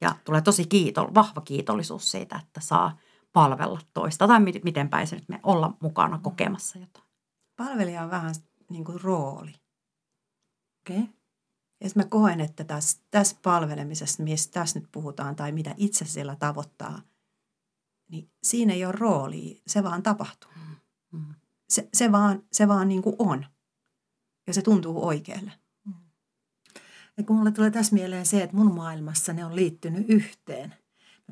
Ja 0.00 0.14
tulee 0.24 0.40
tosi 0.40 0.64
kiito, 0.66 1.10
vahva 1.14 1.40
kiitollisuus 1.40 2.10
siitä, 2.10 2.40
että 2.46 2.60
saa 2.60 2.98
palvella 3.36 3.80
toista 3.94 4.26
tai 4.26 4.40
miten, 4.40 4.88
päin 4.88 5.06
se 5.06 5.16
nyt 5.16 5.28
me 5.28 5.40
olla 5.42 5.76
mukana 5.80 6.18
kokemassa 6.18 6.78
jotain. 6.78 7.06
Palvelija 7.56 8.02
on 8.02 8.10
vähän 8.10 8.34
niin 8.70 8.84
kuin 8.84 9.00
rooli. 9.00 9.54
Okei. 10.80 10.98
Okay. 10.98 11.12
Ja 11.80 11.90
mä 11.94 12.04
koen, 12.04 12.40
että 12.40 12.64
tässä, 12.64 13.00
tässä 13.10 13.36
palvelemisessa, 13.42 14.22
mistä 14.22 14.60
tässä 14.60 14.78
nyt 14.78 14.88
puhutaan 14.92 15.36
tai 15.36 15.52
mitä 15.52 15.74
itse 15.76 16.04
siellä 16.04 16.36
tavoittaa, 16.36 17.02
niin 18.10 18.30
siinä 18.42 18.72
ei 18.72 18.84
ole 18.84 18.94
roolia, 18.98 19.62
se 19.66 19.82
vaan 19.82 20.02
tapahtuu. 20.02 20.50
Mm. 21.12 21.34
Se, 21.68 21.88
se 21.94 22.12
vaan, 22.12 22.42
se 22.52 22.68
vaan 22.68 22.88
niin 22.88 23.02
kuin 23.02 23.16
on 23.18 23.46
ja 24.46 24.54
se 24.54 24.62
tuntuu 24.62 25.06
oikealle. 25.06 25.52
Ja 27.16 27.24
kun 27.24 27.36
mulle 27.36 27.52
tulee 27.52 27.70
tässä 27.70 27.94
mieleen 27.94 28.26
se, 28.26 28.42
että 28.42 28.56
mun 28.56 28.74
maailmassa 28.74 29.32
ne 29.32 29.44
on 29.44 29.56
liittynyt 29.56 30.10
yhteen. 30.10 30.74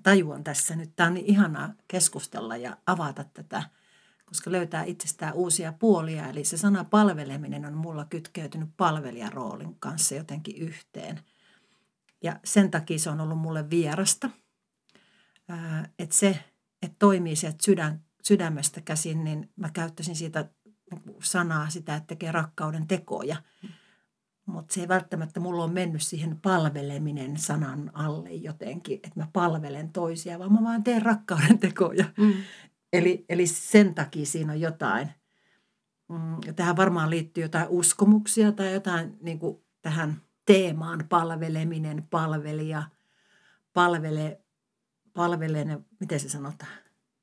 Tajuan 0.02 0.44
tässä 0.44 0.76
nyt, 0.76 0.96
tämä 0.96 1.06
on 1.06 1.14
niin 1.14 1.26
ihanaa 1.26 1.74
keskustella 1.88 2.56
ja 2.56 2.76
avata 2.86 3.24
tätä, 3.24 3.62
koska 4.24 4.52
löytää 4.52 4.84
itsestään 4.84 5.34
uusia 5.34 5.72
puolia. 5.72 6.28
Eli 6.28 6.44
se 6.44 6.56
sana 6.56 6.84
palveleminen 6.84 7.66
on 7.66 7.76
mulla 7.76 8.04
kytkeytynyt 8.04 8.68
palvelijaroolin 8.76 9.76
kanssa 9.78 10.14
jotenkin 10.14 10.56
yhteen. 10.56 11.20
Ja 12.22 12.40
sen 12.44 12.70
takia 12.70 12.98
se 12.98 13.10
on 13.10 13.20
ollut 13.20 13.38
mulle 13.38 13.70
vierasta. 13.70 14.30
Että 15.98 16.16
se, 16.16 16.44
että 16.82 16.96
toimii 16.98 17.36
sieltä 17.36 17.58
sydän, 17.62 18.04
sydämestä 18.22 18.80
käsin, 18.80 19.24
niin 19.24 19.52
mä 19.56 19.70
käyttäisin 19.70 20.16
siitä 20.16 20.48
sanaa 21.22 21.70
sitä, 21.70 21.96
että 21.96 22.06
tekee 22.06 22.32
rakkauden 22.32 22.86
tekoja. 22.86 23.36
Mutta 24.46 24.74
se 24.74 24.80
ei 24.80 24.88
välttämättä 24.88 25.40
mulla 25.40 25.64
on 25.64 25.72
mennyt 25.72 26.02
siihen 26.02 26.40
palveleminen 26.40 27.36
sanan 27.36 27.90
alle 27.94 28.30
jotenkin, 28.30 28.94
että 28.94 29.20
mä 29.20 29.28
palvelen 29.32 29.92
toisia, 29.92 30.38
vaan 30.38 30.52
mä 30.52 30.62
vaan 30.62 30.84
teen 30.84 31.02
rakkauden 31.02 31.58
tekoja. 31.58 32.04
Mm. 32.18 32.32
Eli, 32.92 33.24
eli 33.28 33.46
sen 33.46 33.94
takia 33.94 34.26
siinä 34.26 34.52
on 34.52 34.60
jotain. 34.60 35.08
Mm, 36.08 36.54
Tähän 36.56 36.76
varmaan 36.76 37.10
liittyy 37.10 37.44
jotain 37.44 37.68
uskomuksia 37.68 38.52
tai 38.52 38.72
jotain 38.72 39.18
niin 39.20 39.38
kuin 39.38 39.64
tähän 39.82 40.20
teemaan 40.46 41.04
palveleminen, 41.08 42.06
palvelija, 42.10 42.82
palvele, 43.72 44.40
palvelene, 45.14 45.78
miten 46.00 46.20
se 46.20 46.28
sanotaan, 46.28 46.72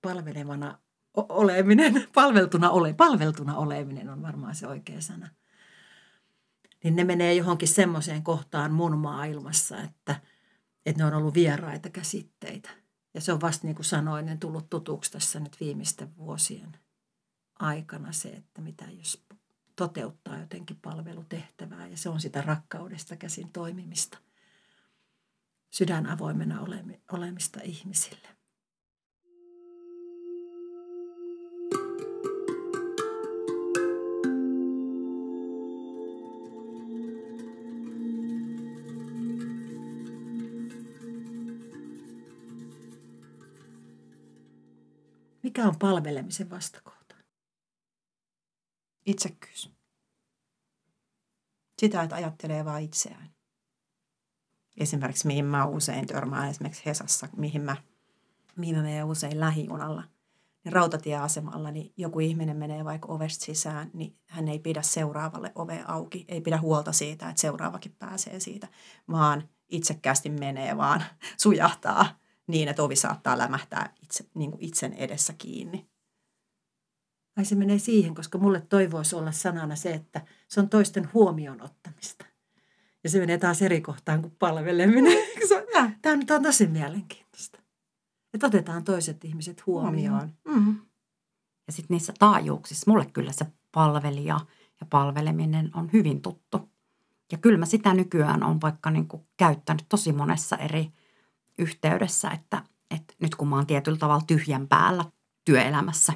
palvelevana 0.01 0.80
oleminen, 1.13 2.08
palveltuna, 2.16 2.70
ole, 2.70 2.94
palveltuna 2.94 3.58
oleminen 3.58 4.10
on 4.10 4.22
varmaan 4.22 4.56
se 4.56 4.68
oikea 4.68 5.01
sana. 5.01 5.28
Niin 6.83 6.95
ne 6.95 7.03
menee 7.03 7.33
johonkin 7.33 7.67
semmoiseen 7.67 8.23
kohtaan 8.23 8.71
mun 8.71 8.97
maailmassa, 8.97 9.81
että, 9.81 10.21
että 10.85 11.03
ne 11.03 11.05
on 11.05 11.13
ollut 11.13 11.33
vieraita 11.33 11.89
käsitteitä. 11.89 12.69
Ja 13.13 13.21
se 13.21 13.33
on 13.33 13.41
vasta 13.41 13.67
niin 13.67 13.75
kuin 13.75 13.85
sanoin, 13.85 14.25
ne 14.25 14.38
tullut 14.38 14.69
tutuksi 14.69 15.11
tässä 15.11 15.39
nyt 15.39 15.59
viimeisten 15.59 16.17
vuosien 16.17 16.77
aikana 17.59 18.11
se, 18.11 18.29
että 18.29 18.61
mitä 18.61 18.85
jos 18.97 19.25
toteuttaa 19.75 20.38
jotenkin 20.38 20.77
palvelutehtävää 20.81 21.88
ja 21.88 21.97
se 21.97 22.09
on 22.09 22.21
sitä 22.21 22.41
rakkaudesta 22.41 23.15
käsin 23.15 23.50
toimimista, 23.50 24.17
sydän 25.69 26.05
avoimena 26.05 26.65
olemista 27.11 27.59
ihmisille. 27.63 28.40
Mikä 45.43 45.67
on 45.67 45.79
palvelemisen 45.79 46.50
vastakohta? 46.50 47.15
Itsekkyys. 49.05 49.71
Sitä, 51.79 52.03
että 52.03 52.15
ajattelee 52.15 52.65
vain 52.65 52.86
itseään. 52.86 53.31
Esimerkiksi 54.77 55.27
mihin 55.27 55.45
mä 55.45 55.65
usein 55.65 56.07
törmään, 56.07 56.50
esimerkiksi 56.50 56.86
Hesassa, 56.86 57.27
mihin 57.38 57.62
mä, 57.62 57.77
mihin 58.55 58.75
mä 58.75 58.81
menen 58.81 59.05
usein 59.05 59.39
lähijunalla– 59.39 60.03
niin 60.63 60.74
rautatieasemalla, 60.74 61.71
niin 61.71 61.93
joku 61.98 62.19
ihminen 62.19 62.57
menee 62.57 62.86
vaikka 62.86 63.13
ovesta 63.13 63.45
sisään, 63.45 63.89
niin 63.93 64.15
hän 64.27 64.48
ei 64.48 64.60
pidä 64.60 64.81
seuraavalle 64.81 65.51
ove 65.55 65.83
auki, 65.88 66.25
ei 66.27 66.41
pidä 66.41 66.57
huolta 66.57 66.91
siitä, 66.91 67.29
että 67.29 67.41
seuraavakin 67.41 67.95
pääsee 68.00 68.39
siitä, 68.39 68.67
vaan 69.12 69.50
itsekkäästi 69.69 70.29
menee, 70.29 70.77
vaan 70.77 71.03
sujahtaa 71.38 72.21
niin, 72.48 72.67
että 72.67 72.83
ovi 72.83 72.95
saattaa 72.95 73.38
lämähtää 73.38 73.93
itse, 74.03 74.25
niin 74.33 74.51
kuin 74.51 74.63
itsen 74.63 74.93
edessä 74.93 75.33
kiinni. 75.33 75.89
Ai 77.38 77.45
se 77.45 77.55
menee 77.55 77.79
siihen, 77.79 78.15
koska 78.15 78.38
mulle 78.38 78.62
toivoisi 78.62 79.15
olla 79.15 79.31
sanana 79.31 79.75
se, 79.75 79.93
että 79.93 80.21
se 80.48 80.60
on 80.60 80.69
toisten 80.69 81.10
huomioon 81.13 81.62
ottamista. 81.62 82.25
Ja 83.03 83.10
se 83.10 83.19
menee 83.19 83.38
taas 83.38 83.62
eri 83.62 83.81
kohtaan 83.81 84.21
kuin 84.21 84.36
palveleminen. 84.39 85.17
Tämä 86.01 86.15
nyt 86.15 86.31
on 86.31 86.43
tosi 86.43 86.67
mielenkiintoista. 86.67 87.60
Että 88.33 88.48
otetaan 88.48 88.83
toiset 88.83 89.25
ihmiset 89.25 89.65
huomioon. 89.65 90.33
Mm-hmm. 90.48 90.75
Ja 91.67 91.74
sitten 91.74 91.95
niissä 91.95 92.13
taajuuksissa, 92.19 92.91
mulle 92.91 93.05
kyllä 93.05 93.31
se 93.31 93.45
palvelija 93.71 94.39
ja 94.81 94.88
palveleminen 94.89 95.71
on 95.75 95.89
hyvin 95.93 96.21
tuttu. 96.21 96.69
Ja 97.31 97.38
kyllä 97.38 97.57
mä 97.57 97.65
sitä 97.65 97.93
nykyään 97.93 98.43
on 98.43 98.62
vaikka 98.62 98.91
niin 98.91 99.07
kuin 99.07 99.27
käyttänyt 99.38 99.86
tosi 99.89 100.13
monessa 100.13 100.57
eri 100.57 100.91
yhteydessä, 101.62 102.30
että, 102.30 102.63
että 102.91 103.13
nyt 103.20 103.36
kun 103.36 103.48
mä 103.48 103.56
oon 103.56 103.68
tietyllä 103.68 103.98
tavalla 103.98 104.24
tyhjän 104.27 104.68
päällä 104.68 105.06
työelämässä 105.46 106.13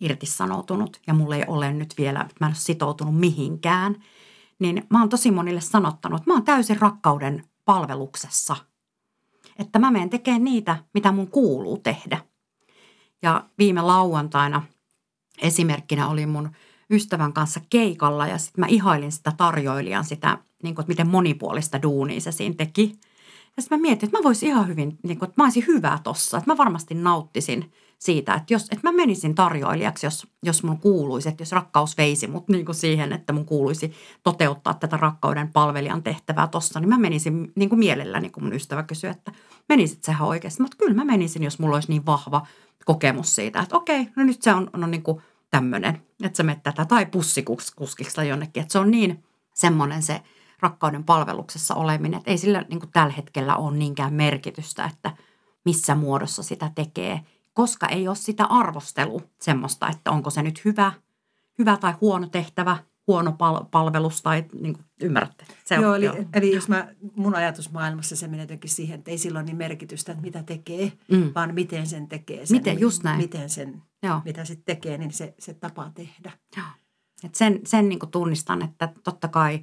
irtisanoutunut 0.00 1.00
ja 1.06 1.14
mulla 1.14 1.36
ei 1.36 1.44
ole 1.46 1.72
nyt 1.72 1.94
vielä, 1.98 2.20
että 2.20 2.34
mä 2.40 2.46
en 2.46 2.50
ole 2.50 2.56
sitoutunut 2.58 3.20
mihinkään, 3.20 3.96
niin 4.58 4.86
mä 4.90 5.00
oon 5.00 5.08
tosi 5.08 5.30
monille 5.30 5.60
sanottanut, 5.60 6.20
että 6.20 6.30
mä 6.30 6.34
oon 6.34 6.44
täysin 6.44 6.80
rakkauden 6.80 7.44
palveluksessa– 7.64 8.56
että 9.58 9.78
mä 9.78 9.90
menen 9.90 10.10
tekemään 10.10 10.44
niitä, 10.44 10.76
mitä 10.94 11.12
mun 11.12 11.28
kuuluu 11.28 11.78
tehdä. 11.78 12.18
Ja 13.22 13.44
viime 13.58 13.82
lauantaina 13.82 14.62
esimerkkinä 15.42 16.08
oli 16.08 16.26
mun 16.26 16.50
ystävän 16.90 17.32
kanssa 17.32 17.60
keikalla 17.70 18.26
ja 18.26 18.38
sitten 18.38 18.62
mä 18.62 18.66
ihailin 18.66 19.12
sitä 19.12 19.32
tarjoilijan, 19.36 20.04
sitä, 20.04 20.38
niin 20.62 20.74
kuin, 20.74 20.82
että 20.82 20.90
miten 20.90 21.08
monipuolista 21.08 21.82
duunia 21.82 22.20
se 22.20 22.32
siinä 22.32 22.54
teki. 22.54 22.92
Ja 23.56 23.62
sitten 23.62 23.78
mä 23.78 23.82
mietin, 23.82 24.06
että 24.06 24.18
mä 24.18 24.24
voisin 24.24 24.48
ihan 24.48 24.68
hyvin, 24.68 24.98
niin 25.02 25.18
kuin, 25.18 25.28
että 25.28 25.42
mä 25.42 25.44
olisin 25.44 25.64
hyvä 25.66 25.98
tossa, 26.02 26.38
että 26.38 26.50
mä 26.50 26.56
varmasti 26.56 26.94
nauttisin 26.94 27.72
siitä, 27.98 28.34
että, 28.34 28.54
jos, 28.54 28.62
että 28.62 28.80
mä 28.82 28.92
menisin 28.92 29.34
tarjoilijaksi, 29.34 30.06
jos, 30.06 30.26
jos 30.42 30.62
mun 30.62 30.78
kuuluisi, 30.78 31.28
että 31.28 31.42
jos 31.42 31.52
rakkaus 31.52 31.96
veisi 31.96 32.26
mut 32.26 32.48
niin 32.48 32.64
kuin 32.64 32.74
siihen, 32.74 33.12
että 33.12 33.32
mun 33.32 33.44
kuuluisi 33.44 33.92
toteuttaa 34.22 34.74
tätä 34.74 34.96
rakkauden 34.96 35.52
palvelijan 35.52 36.02
tehtävää 36.02 36.46
tossa, 36.46 36.80
niin 36.80 36.88
mä 36.88 36.98
menisin 36.98 37.52
niin 37.54 37.68
kuin 37.68 37.78
mielelläni, 37.78 38.30
kun 38.30 38.42
mun 38.42 38.52
ystävä 38.52 38.82
kysyi, 38.82 39.10
että 39.10 39.32
menisit 39.68 40.04
sehän 40.04 40.28
oikeasti. 40.28 40.62
Mutta 40.62 40.76
kyllä 40.76 40.94
mä 40.94 41.04
menisin, 41.04 41.42
jos 41.42 41.58
mulla 41.58 41.76
olisi 41.76 41.88
niin 41.88 42.06
vahva 42.06 42.46
kokemus 42.84 43.34
siitä, 43.34 43.60
että 43.60 43.76
okei, 43.76 44.08
no 44.16 44.24
nyt 44.24 44.42
se 44.42 44.54
on, 44.54 44.70
on 44.72 44.90
niin 44.90 45.02
kuin 45.02 45.22
tämmöinen, 45.50 46.02
että 46.22 46.36
sä 46.36 46.42
menet 46.42 46.62
tätä 46.62 46.84
tai 46.84 47.06
pussikuskiksi 47.06 48.28
jonnekin, 48.28 48.60
että 48.60 48.72
se 48.72 48.78
on 48.78 48.90
niin 48.90 49.24
semmoinen 49.54 50.02
se 50.02 50.22
rakkauden 50.62 51.04
palveluksessa 51.04 51.74
oleminen, 51.74 52.18
että 52.18 52.30
ei 52.30 52.38
sillä 52.38 52.64
niin 52.68 52.80
kuin 52.80 52.90
tällä 52.92 53.12
hetkellä 53.12 53.56
ole 53.56 53.76
niinkään 53.76 54.14
merkitystä, 54.14 54.84
että 54.84 55.16
missä 55.64 55.94
muodossa 55.94 56.42
sitä 56.42 56.70
tekee– 56.74 57.20
koska 57.52 57.86
ei 57.86 58.08
ole 58.08 58.16
sitä 58.16 58.44
arvostelu 58.44 59.22
semmoista, 59.40 59.88
että 59.88 60.10
onko 60.10 60.30
se 60.30 60.42
nyt 60.42 60.64
hyvä, 60.64 60.92
hyvä 61.58 61.76
tai 61.76 61.94
huono 62.00 62.28
tehtävä, 62.28 62.76
huono 63.06 63.32
pal- 63.32 63.64
palvelus 63.70 64.22
tai 64.22 64.44
niin 64.60 64.74
kuin, 64.74 64.84
ymmärrätte. 65.00 65.44
Se 65.64 65.74
joo, 65.74 65.90
on, 65.90 65.96
eli, 65.96 66.04
joo. 66.04 66.16
eli 66.32 66.54
jos 66.54 66.68
mä, 66.68 66.88
mun 67.16 67.34
ajatusmaailmassa 67.34 68.16
se 68.16 68.28
menee 68.28 68.42
jotenkin 68.42 68.70
siihen, 68.70 68.98
että 68.98 69.10
ei 69.10 69.18
silloin 69.18 69.46
niin 69.46 69.56
merkitystä, 69.56 70.12
että 70.12 70.22
mitä 70.22 70.42
tekee, 70.42 70.92
mm. 71.10 71.32
vaan 71.34 71.54
miten 71.54 71.86
sen 71.86 72.08
tekee. 72.08 72.46
Sen, 72.46 72.56
miten, 72.56 72.80
just 72.80 73.02
näin. 73.02 73.20
Miten 73.20 73.50
sen, 73.50 73.82
joo. 74.02 74.20
mitä 74.24 74.44
sitten 74.44 74.76
tekee, 74.76 74.98
niin 74.98 75.12
se, 75.12 75.34
se 75.38 75.54
tapa 75.54 75.90
tehdä. 75.94 76.32
Joo. 76.56 76.66
Et 77.24 77.34
sen 77.34 77.60
sen 77.66 77.88
niin 77.88 77.98
kuin 77.98 78.10
tunnistan, 78.10 78.62
että 78.62 78.88
totta 79.04 79.28
kai 79.28 79.62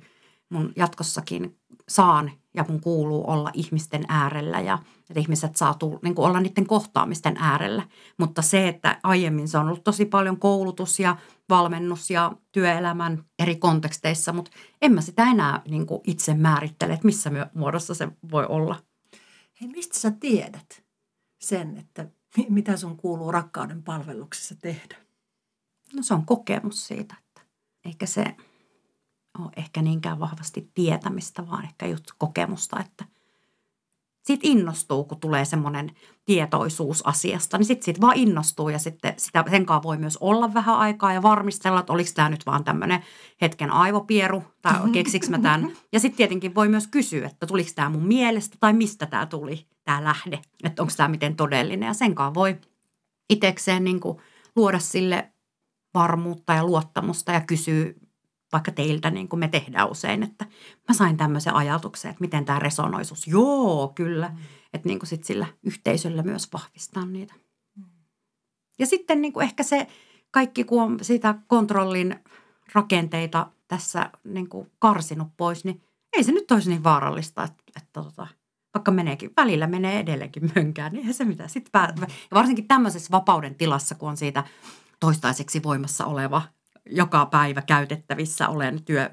mun 0.49 0.73
jatkossakin 0.75 1.57
saan 1.89 2.31
ja 2.53 2.65
mun 2.67 2.81
kuuluu 2.81 3.29
olla 3.29 3.51
ihmisten 3.53 4.05
äärellä 4.07 4.59
ja 4.59 4.79
että 5.09 5.19
ihmiset 5.19 5.55
saa 5.55 5.73
tulla, 5.73 5.99
niin 6.03 6.19
olla 6.19 6.39
niiden 6.39 6.67
kohtaamisten 6.67 7.37
äärellä. 7.39 7.87
Mutta 8.17 8.41
se, 8.41 8.67
että 8.67 8.99
aiemmin 9.03 9.47
se 9.47 9.57
on 9.57 9.67
ollut 9.67 9.83
tosi 9.83 10.05
paljon 10.05 10.39
koulutus 10.39 10.99
ja 10.99 11.17
valmennus 11.49 12.09
ja 12.09 12.31
työelämän 12.51 13.23
eri 13.39 13.55
konteksteissa, 13.55 14.33
mutta 14.33 14.51
en 14.81 14.93
mä 14.93 15.01
sitä 15.01 15.23
enää 15.23 15.61
niin 15.67 15.85
kuin 15.85 16.01
itse 16.03 16.33
määrittele, 16.33 16.93
että 16.93 17.05
missä 17.05 17.31
muodossa 17.53 17.93
se 17.93 18.07
voi 18.31 18.45
olla. 18.45 18.75
Hei, 19.61 19.69
mistä 19.69 19.99
sä 19.99 20.11
tiedät 20.11 20.83
sen, 21.41 21.77
että 21.77 22.07
mitä 22.49 22.77
sun 22.77 22.97
kuuluu 22.97 23.31
rakkauden 23.31 23.83
palveluksessa 23.83 24.55
tehdä? 24.55 24.95
No 25.93 26.03
se 26.03 26.13
on 26.13 26.25
kokemus 26.25 26.87
siitä, 26.87 27.15
että 27.27 27.41
eikä 27.85 28.05
se– 28.05 28.25
ole 29.39 29.51
ehkä 29.57 29.81
niinkään 29.81 30.19
vahvasti 30.19 30.71
tietämistä, 30.73 31.47
vaan 31.47 31.63
ehkä 31.63 31.87
just 31.87 32.05
kokemusta, 32.17 32.79
että 32.79 33.05
siitä 34.29 34.47
innostuu, 34.47 35.03
kun 35.03 35.19
tulee 35.19 35.45
semmoinen 35.45 35.91
tietoisuus 36.25 37.07
asiasta, 37.07 37.57
niin 37.57 37.65
sitten 37.65 37.85
siitä 37.85 38.01
vaan 38.01 38.17
innostuu 38.17 38.69
ja 38.69 38.79
sitten 38.79 39.13
sitä, 39.17 39.43
sen 39.49 39.65
kanssa 39.65 39.83
voi 39.83 39.97
myös 39.97 40.17
olla 40.17 40.53
vähän 40.53 40.77
aikaa 40.77 41.13
ja 41.13 41.21
varmistella, 41.21 41.79
että 41.79 41.93
oliko 41.93 42.09
tämä 42.15 42.29
nyt 42.29 42.45
vaan 42.45 42.63
tämmöinen 42.63 43.03
hetken 43.41 43.71
aivopieru 43.71 44.43
tai 44.61 44.73
keksikö 44.91 45.27
mä 45.29 45.39
tämän. 45.39 45.71
Ja 45.91 45.99
sitten 45.99 46.17
tietenkin 46.17 46.55
voi 46.55 46.69
myös 46.69 46.87
kysyä, 46.87 47.27
että 47.27 47.45
tuliko 47.47 47.69
tämä 47.75 47.89
mun 47.89 48.07
mielestä 48.07 48.57
tai 48.59 48.73
mistä 48.73 49.05
tämä 49.05 49.25
tuli, 49.25 49.65
tämä 49.83 50.03
lähde, 50.03 50.41
että 50.63 50.81
onko 50.81 50.93
tämä 50.97 51.09
miten 51.09 51.35
todellinen 51.35 51.87
ja 51.87 51.93
sen 51.93 52.15
kanssa 52.15 52.33
voi 52.33 52.57
itsekseen 53.29 53.83
niin 53.83 53.99
luoda 54.55 54.79
sille 54.79 55.31
varmuutta 55.93 56.53
ja 56.53 56.63
luottamusta 56.63 57.31
ja 57.31 57.41
kysyä 57.41 57.93
vaikka 58.51 58.71
teiltä, 58.71 59.09
niin 59.09 59.27
kuin 59.27 59.39
me 59.39 59.47
tehdään 59.47 59.91
usein, 59.91 60.23
että 60.23 60.45
mä 60.87 60.95
sain 60.95 61.17
tämmöisen 61.17 61.55
ajatuksen, 61.55 62.11
että 62.11 62.21
miten 62.21 62.45
tämä 62.45 62.59
resonoisuus. 62.59 63.27
Joo, 63.27 63.91
kyllä. 63.95 64.27
Mm. 64.27 64.37
Että 64.73 64.87
niin 64.87 64.99
kuin 64.99 65.07
sit 65.07 65.23
sillä 65.23 65.47
yhteisöllä 65.63 66.23
myös 66.23 66.53
vahvistaa 66.53 67.05
niitä. 67.05 67.33
Mm. 67.75 67.83
Ja 68.79 68.85
sitten 68.85 69.21
niin 69.21 69.33
kuin 69.33 69.43
ehkä 69.43 69.63
se 69.63 69.87
kaikki, 70.31 70.63
kun 70.63 70.83
on 70.83 70.97
sitä 71.01 71.35
kontrollin 71.47 72.15
rakenteita 72.73 73.51
tässä 73.67 74.09
niin 74.23 74.49
kuin 74.49 74.71
karsinut 74.79 75.27
pois, 75.37 75.65
niin 75.65 75.81
ei 76.13 76.23
se 76.23 76.31
nyt 76.31 76.51
olisi 76.51 76.69
niin 76.69 76.83
vaarallista, 76.83 77.43
että, 77.43 77.63
että 77.77 77.89
tota, 77.93 78.27
vaikka 78.73 78.91
meneekin, 78.91 79.31
välillä 79.37 79.67
menee 79.67 79.99
edelleenkin 79.99 80.51
mönkään, 80.55 80.91
niin 80.91 80.99
eihän 80.99 81.13
se 81.13 81.25
mitä. 81.25 81.47
Sitten 81.47 81.71
pää, 81.71 81.93
ja 82.01 82.07
varsinkin 82.33 82.67
tämmöisessä 82.67 83.11
vapauden 83.11 83.55
tilassa, 83.55 83.95
kun 83.95 84.09
on 84.09 84.17
siitä 84.17 84.43
toistaiseksi 84.99 85.63
voimassa 85.63 86.05
oleva 86.05 86.41
joka 86.85 87.25
päivä 87.25 87.61
käytettävissä 87.61 88.49
olen 88.49 88.83
työ, 88.83 89.09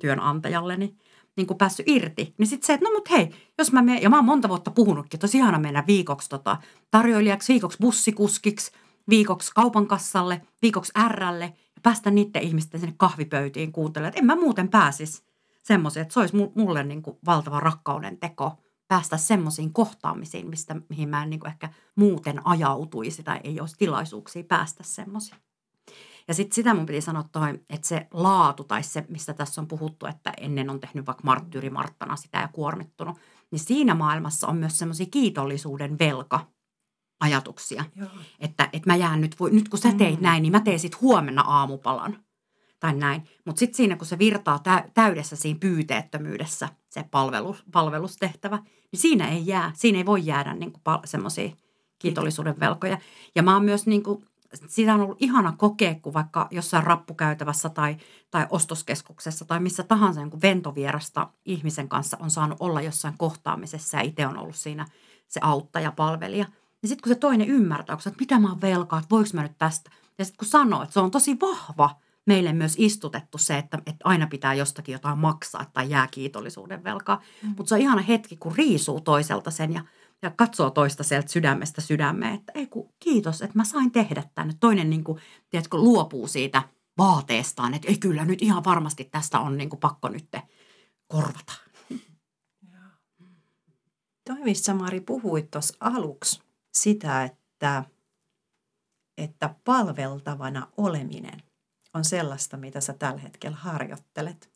työnantajalleni 0.00 0.96
niin 1.36 1.46
kuin 1.46 1.58
päässyt 1.58 1.88
irti. 1.88 2.34
Niin 2.38 2.46
sitten 2.46 2.66
se, 2.66 2.72
että 2.72 2.84
no 2.84 2.90
mut 2.92 3.10
hei, 3.10 3.30
jos 3.58 3.72
mä 3.72 3.82
menen, 3.82 4.02
ja 4.02 4.10
mä 4.10 4.16
oon 4.16 4.24
monta 4.24 4.48
vuotta 4.48 4.70
puhunutkin, 4.70 5.20
olisi 5.22 5.38
ihana 5.38 5.58
mennä 5.58 5.84
viikoksi 5.86 6.28
tota, 6.28 6.56
tarjoilijaksi, 6.90 7.52
viikoksi 7.52 7.78
bussikuskiksi, 7.80 8.72
viikoksi 9.08 9.52
kaupan 9.54 9.86
kassalle, 9.86 10.42
viikoksi 10.62 10.92
Rlle 11.08 11.44
ja 11.44 11.80
päästä 11.82 12.10
niiden 12.10 12.42
ihmisten 12.42 12.80
sinne 12.80 12.94
kahvipöytiin 12.96 13.72
kuuntelemaan. 13.72 14.08
Että 14.08 14.20
en 14.20 14.26
mä 14.26 14.36
muuten 14.36 14.68
pääsisi 14.68 15.22
semmoisia, 15.62 16.02
että 16.02 16.14
se 16.14 16.20
olisi 16.20 16.36
mulle 16.54 16.84
niin 16.84 17.02
kuin 17.02 17.18
valtava 17.26 17.60
rakkauden 17.60 18.18
teko 18.18 18.52
päästä 18.88 19.16
semmoisiin 19.16 19.72
kohtaamisiin, 19.72 20.50
mistä, 20.50 20.76
mihin 20.88 21.08
mä 21.08 21.22
en 21.22 21.30
niin 21.30 21.40
kuin 21.40 21.50
ehkä 21.50 21.68
muuten 21.96 22.46
ajautuisi 22.46 23.22
tai 23.22 23.40
ei 23.44 23.60
olisi 23.60 23.76
tilaisuuksia 23.78 24.44
päästä 24.44 24.82
semmoisiin. 24.82 25.47
Ja 26.28 26.34
sitten 26.34 26.54
sitä 26.54 26.74
mun 26.74 26.86
piti 26.86 27.00
sanoa 27.00 27.24
toi, 27.32 27.60
että 27.70 27.88
se 27.88 28.06
laatu 28.10 28.64
tai 28.64 28.82
se, 28.82 29.04
mistä 29.08 29.34
tässä 29.34 29.60
on 29.60 29.68
puhuttu, 29.68 30.06
että 30.06 30.32
ennen 30.40 30.70
on 30.70 30.80
tehnyt 30.80 31.06
vaikka 31.06 31.24
marttyyri 31.24 31.70
Marttana 31.70 32.16
sitä 32.16 32.38
ja 32.38 32.48
kuormittunut, 32.48 33.16
niin 33.50 33.60
siinä 33.60 33.94
maailmassa 33.94 34.46
on 34.46 34.56
myös 34.56 34.78
semmoisia 34.78 35.06
kiitollisuuden 35.10 35.98
velka 35.98 36.46
ajatuksia. 37.20 37.84
Joo. 37.96 38.08
Että, 38.40 38.68
että 38.72 38.90
mä 38.90 38.96
jään 38.96 39.20
nyt, 39.20 39.40
voi, 39.40 39.50
nyt 39.50 39.68
kun 39.68 39.78
sä 39.78 39.92
teit 39.92 40.20
mm. 40.20 40.22
näin, 40.22 40.42
niin 40.42 40.52
mä 40.52 40.60
teen 40.60 40.78
sitten 40.78 41.00
huomenna 41.00 41.42
aamupalan 41.42 42.16
tai 42.80 42.94
näin. 42.94 43.22
Mutta 43.44 43.58
sitten 43.58 43.76
siinä, 43.76 43.96
kun 43.96 44.06
se 44.06 44.18
virtaa 44.18 44.62
täydessä 44.94 45.36
siinä 45.36 45.58
pyyteettömyydessä, 45.58 46.68
se 46.90 47.04
palvelus, 47.10 47.64
palvelustehtävä, 47.72 48.58
niin 48.92 49.00
siinä 49.00 49.28
ei 49.28 49.46
jää, 49.46 49.72
siinä 49.74 49.98
ei 49.98 50.06
voi 50.06 50.26
jäädä 50.26 50.54
niin 50.54 50.72
semmoisia 51.04 51.50
kiitollisuuden 51.98 52.60
velkoja. 52.60 52.98
Ja 53.34 53.42
mä 53.42 53.54
oon 53.54 53.64
myös 53.64 53.86
niin 53.86 54.02
kuin 54.02 54.24
sitä 54.54 54.94
on 54.94 55.00
ollut 55.00 55.22
ihana 55.22 55.52
kokea, 55.58 55.94
kun 55.94 56.14
vaikka 56.14 56.48
jossain 56.50 56.84
rappukäytävässä 56.84 57.68
tai, 57.68 57.96
tai 58.30 58.46
ostoskeskuksessa 58.50 59.44
tai 59.44 59.60
missä 59.60 59.82
tahansa 59.82 60.24
niin 60.24 60.42
ventovierasta 60.42 61.28
ihmisen 61.44 61.88
kanssa 61.88 62.16
on 62.20 62.30
saanut 62.30 62.58
olla 62.60 62.80
jossain 62.80 63.14
kohtaamisessa 63.18 63.96
ja 63.96 64.02
itse 64.02 64.26
on 64.26 64.38
ollut 64.38 64.56
siinä 64.56 64.86
se 65.28 65.40
auttaja, 65.42 65.92
palvelija. 65.92 66.46
Ja 66.82 66.88
sitten 66.88 67.02
kun 67.02 67.14
se 67.14 67.18
toinen 67.18 67.48
ymmärtää, 67.48 67.94
että 67.94 68.20
mitä 68.20 68.38
mä 68.38 68.48
oon 68.48 68.60
velkaa, 68.60 68.98
että 68.98 69.10
voiko 69.10 69.30
mä 69.32 69.42
nyt 69.42 69.58
tästä. 69.58 69.90
Ja 70.18 70.24
sitten 70.24 70.38
kun 70.38 70.48
sanoo, 70.48 70.82
että 70.82 70.92
se 70.92 71.00
on 71.00 71.10
tosi 71.10 71.36
vahva 71.40 71.90
meille 72.26 72.52
myös 72.52 72.74
istutettu 72.78 73.38
se, 73.38 73.58
että, 73.58 73.78
että 73.86 74.04
aina 74.04 74.26
pitää 74.26 74.54
jostakin 74.54 74.92
jotain 74.92 75.18
maksaa 75.18 75.70
tai 75.72 75.90
jää 75.90 76.08
kiitollisuuden 76.10 76.84
velkaa. 76.84 77.22
Mm. 77.42 77.54
Mutta 77.56 77.68
se 77.68 77.74
on 77.74 77.80
ihana 77.80 78.02
hetki, 78.02 78.36
kun 78.36 78.54
riisuu 78.56 79.00
toiselta 79.00 79.50
sen 79.50 79.72
ja, 79.72 79.84
ja 80.22 80.30
katsoo 80.30 80.70
toista 80.70 81.02
sieltä 81.02 81.28
sydämestä 81.28 81.80
sydämeen, 81.80 82.34
että 82.34 82.52
ei 82.54 82.66
kun 82.66 82.92
kiitos, 82.98 83.42
että 83.42 83.58
mä 83.58 83.64
sain 83.64 83.90
tehdä 83.90 84.24
tämän. 84.34 84.58
Toinen 84.58 84.90
niin 84.90 85.04
kuin, 85.04 85.20
tiedätkö, 85.50 85.76
luopuu 85.76 86.28
siitä 86.28 86.62
vaateestaan, 86.98 87.74
että 87.74 87.88
ei 87.88 87.98
kyllä 87.98 88.24
nyt 88.24 88.42
ihan 88.42 88.64
varmasti 88.64 89.04
tästä 89.04 89.40
on 89.40 89.56
niin 89.58 89.70
kuin 89.70 89.80
pakko 89.80 90.08
nyt 90.08 90.28
korvata. 91.06 91.52
Toi, 94.24 94.40
mistä 94.44 94.74
Mari 94.74 95.00
puhuit 95.00 95.50
tuossa 95.50 95.76
aluksi, 95.80 96.42
sitä, 96.72 97.24
että, 97.24 97.84
että 99.18 99.54
palveltavana 99.64 100.68
oleminen 100.76 101.42
on 101.94 102.04
sellaista, 102.04 102.56
mitä 102.56 102.80
sä 102.80 102.92
tällä 102.92 103.20
hetkellä 103.20 103.56
harjoittelet. 103.56 104.50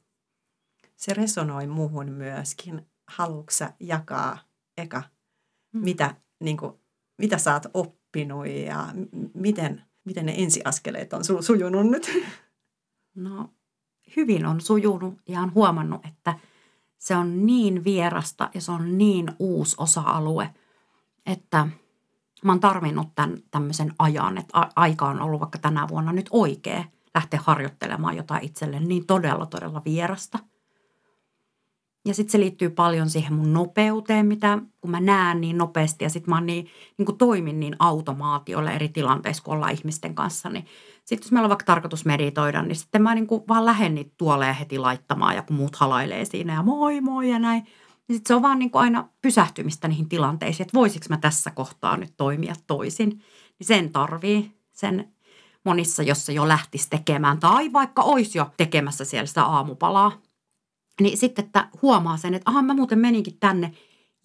Se 0.97 1.15
resonoi 1.15 1.67
muuhun 1.67 2.13
myöskin. 2.13 2.87
Haluatko 3.07 3.53
jakaa 3.81 4.39
eka, 4.77 5.03
mm. 5.73 5.85
mitä, 5.85 6.15
niin 6.41 6.57
kuin, 6.57 6.73
mitä 7.19 7.39
sä 7.39 7.53
oot 7.53 7.67
oppinut 7.75 8.47
ja 8.47 8.89
miten, 9.35 9.83
miten 10.05 10.27
ne 10.27 10.35
ensiaskeleet 10.39 11.13
on 11.13 11.25
sujunut 11.43 11.87
nyt? 11.87 12.11
No 13.15 13.49
hyvin 14.17 14.47
on 14.47 14.61
sujunut 14.61 15.15
ja 15.29 15.41
on 15.41 15.55
huomannut, 15.55 16.07
että 16.07 16.39
se 16.99 17.17
on 17.17 17.47
niin 17.47 17.85
vierasta 17.85 18.51
ja 18.55 18.61
se 18.61 18.73
on 18.73 18.99
niin 18.99 19.33
uusi 19.39 19.77
osa-alue, 19.79 20.55
että 21.27 21.69
mä 22.45 22.53
oon 22.53 22.61
tarvinnut 22.61 23.15
tämän 23.15 23.39
tämmöisen 23.51 23.95
ajan, 23.99 24.39
että 24.39 24.69
aika 24.77 25.09
on 25.09 25.21
ollut 25.21 25.41
vaikka 25.41 25.59
tänä 25.59 25.89
vuonna 25.89 26.13
nyt 26.13 26.29
oikea 26.31 26.85
lähteä 27.15 27.41
harjoittelemaan 27.45 28.17
jotain 28.17 28.45
itselle 28.45 28.81
niin 28.81 29.07
todella, 29.07 29.47
todella 29.47 29.83
vierasta– 29.85 30.39
ja 32.05 32.15
sitten 32.15 32.33
se 32.33 32.41
liittyy 32.41 32.71
paljon 32.71 33.11
siihen 33.11 33.33
mun 33.33 33.53
nopeuteen, 33.53 34.27
mitä 34.27 34.59
kun 34.81 34.91
mä 34.91 35.01
näen 35.01 35.41
niin 35.41 35.59
nopeasti 35.59 36.05
ja 36.05 36.11
sitten 36.11 36.35
mä 36.35 36.41
niin, 36.41 36.69
niin 36.99 37.07
kuin 37.07 37.19
toimin 37.19 37.61
niin 37.61 37.77
automaatiolla 37.79 38.71
eri 38.71 38.89
tilanteissa, 38.89 39.43
kun 39.43 39.55
ollaan 39.55 39.73
ihmisten 39.73 40.15
kanssa. 40.15 40.49
Niin 40.49 40.67
sitten 41.05 41.27
jos 41.27 41.33
meillä 41.33 41.47
on 41.47 41.51
vaikka 41.51 41.65
tarkoitus 41.65 42.05
meditoida, 42.05 42.63
niin 42.63 42.77
sitten 42.77 43.03
mä 43.03 43.15
niin 43.15 43.27
kuin 43.27 43.43
vaan 43.49 43.67
lähden 43.67 43.95
niitä 43.95 44.15
tuoleja 44.17 44.53
heti 44.53 44.79
laittamaan 44.79 45.37
ja 45.37 45.43
kun 45.43 45.57
muut 45.57 45.77
halailee 45.77 46.25
siinä 46.25 46.55
ja 46.55 46.63
moi 46.63 47.01
moi 47.01 47.31
ja 47.31 47.39
näin. 47.39 47.63
Niin 48.09 48.17
sitten 48.17 48.29
se 48.29 48.35
on 48.35 48.43
vaan 48.43 48.59
niin 48.59 48.71
kuin 48.71 48.83
aina 48.83 49.09
pysähtymistä 49.23 49.89
niihin 49.89 50.09
tilanteisiin, 50.09 50.65
että 50.65 50.79
voisiko 50.79 51.07
mä 51.09 51.17
tässä 51.17 51.51
kohtaa 51.51 51.97
nyt 51.97 52.13
toimia 52.17 52.55
toisin. 52.67 53.09
Niin 53.09 53.67
sen 53.67 53.93
tarvii, 53.93 54.53
sen 54.73 55.13
monissa, 55.65 56.03
jossa 56.03 56.33
jo 56.33 56.49
lähtisi 56.49 56.91
tekemään 56.91 57.39
tai 57.41 57.73
vaikka 57.73 58.03
olisi 58.03 58.39
jo 58.39 58.51
tekemässä 58.57 59.05
siellä 59.05 59.27
sitä 59.27 59.45
aamupalaa– 59.45 60.13
niin 61.01 61.19
sitten, 61.19 61.45
että 61.45 61.69
huomaa 61.83 62.17
sen, 62.17 62.35
että 62.35 62.51
aha, 62.51 62.63
mä 62.63 62.75
muuten 62.75 62.99
meninkin 62.99 63.39
tänne 63.41 63.75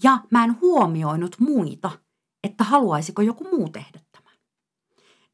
ja 0.04 0.20
mä 0.32 0.44
en 0.44 0.62
huomioinut 0.62 1.36
muita, 1.40 1.92
että 2.44 2.64
haluaisiko 2.64 3.22
joku 3.22 3.44
muu 3.44 3.70
tehdä 3.70 4.00
tämän. 4.12 4.34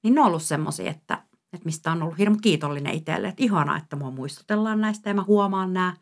Niin 0.04 0.16
ne 0.16 0.22
on 0.22 0.28
ollut 0.28 0.44
semmoisia, 0.44 0.92
että, 0.92 1.24
että 1.54 1.66
mistä 1.66 1.92
on 1.92 2.04
ollut 2.04 2.18
hirmu 2.18 2.38
kiitollinen 2.42 2.94
itselle, 2.94 3.28
että 3.28 3.44
ihanaa, 3.44 3.78
että 3.78 3.96
mua 3.96 4.12
muistutellaan 4.12 4.82
näistä 4.82 5.10
ja 5.10 5.14
mä 5.14 5.24
huomaan 5.24 5.74
nämä. 5.74 5.96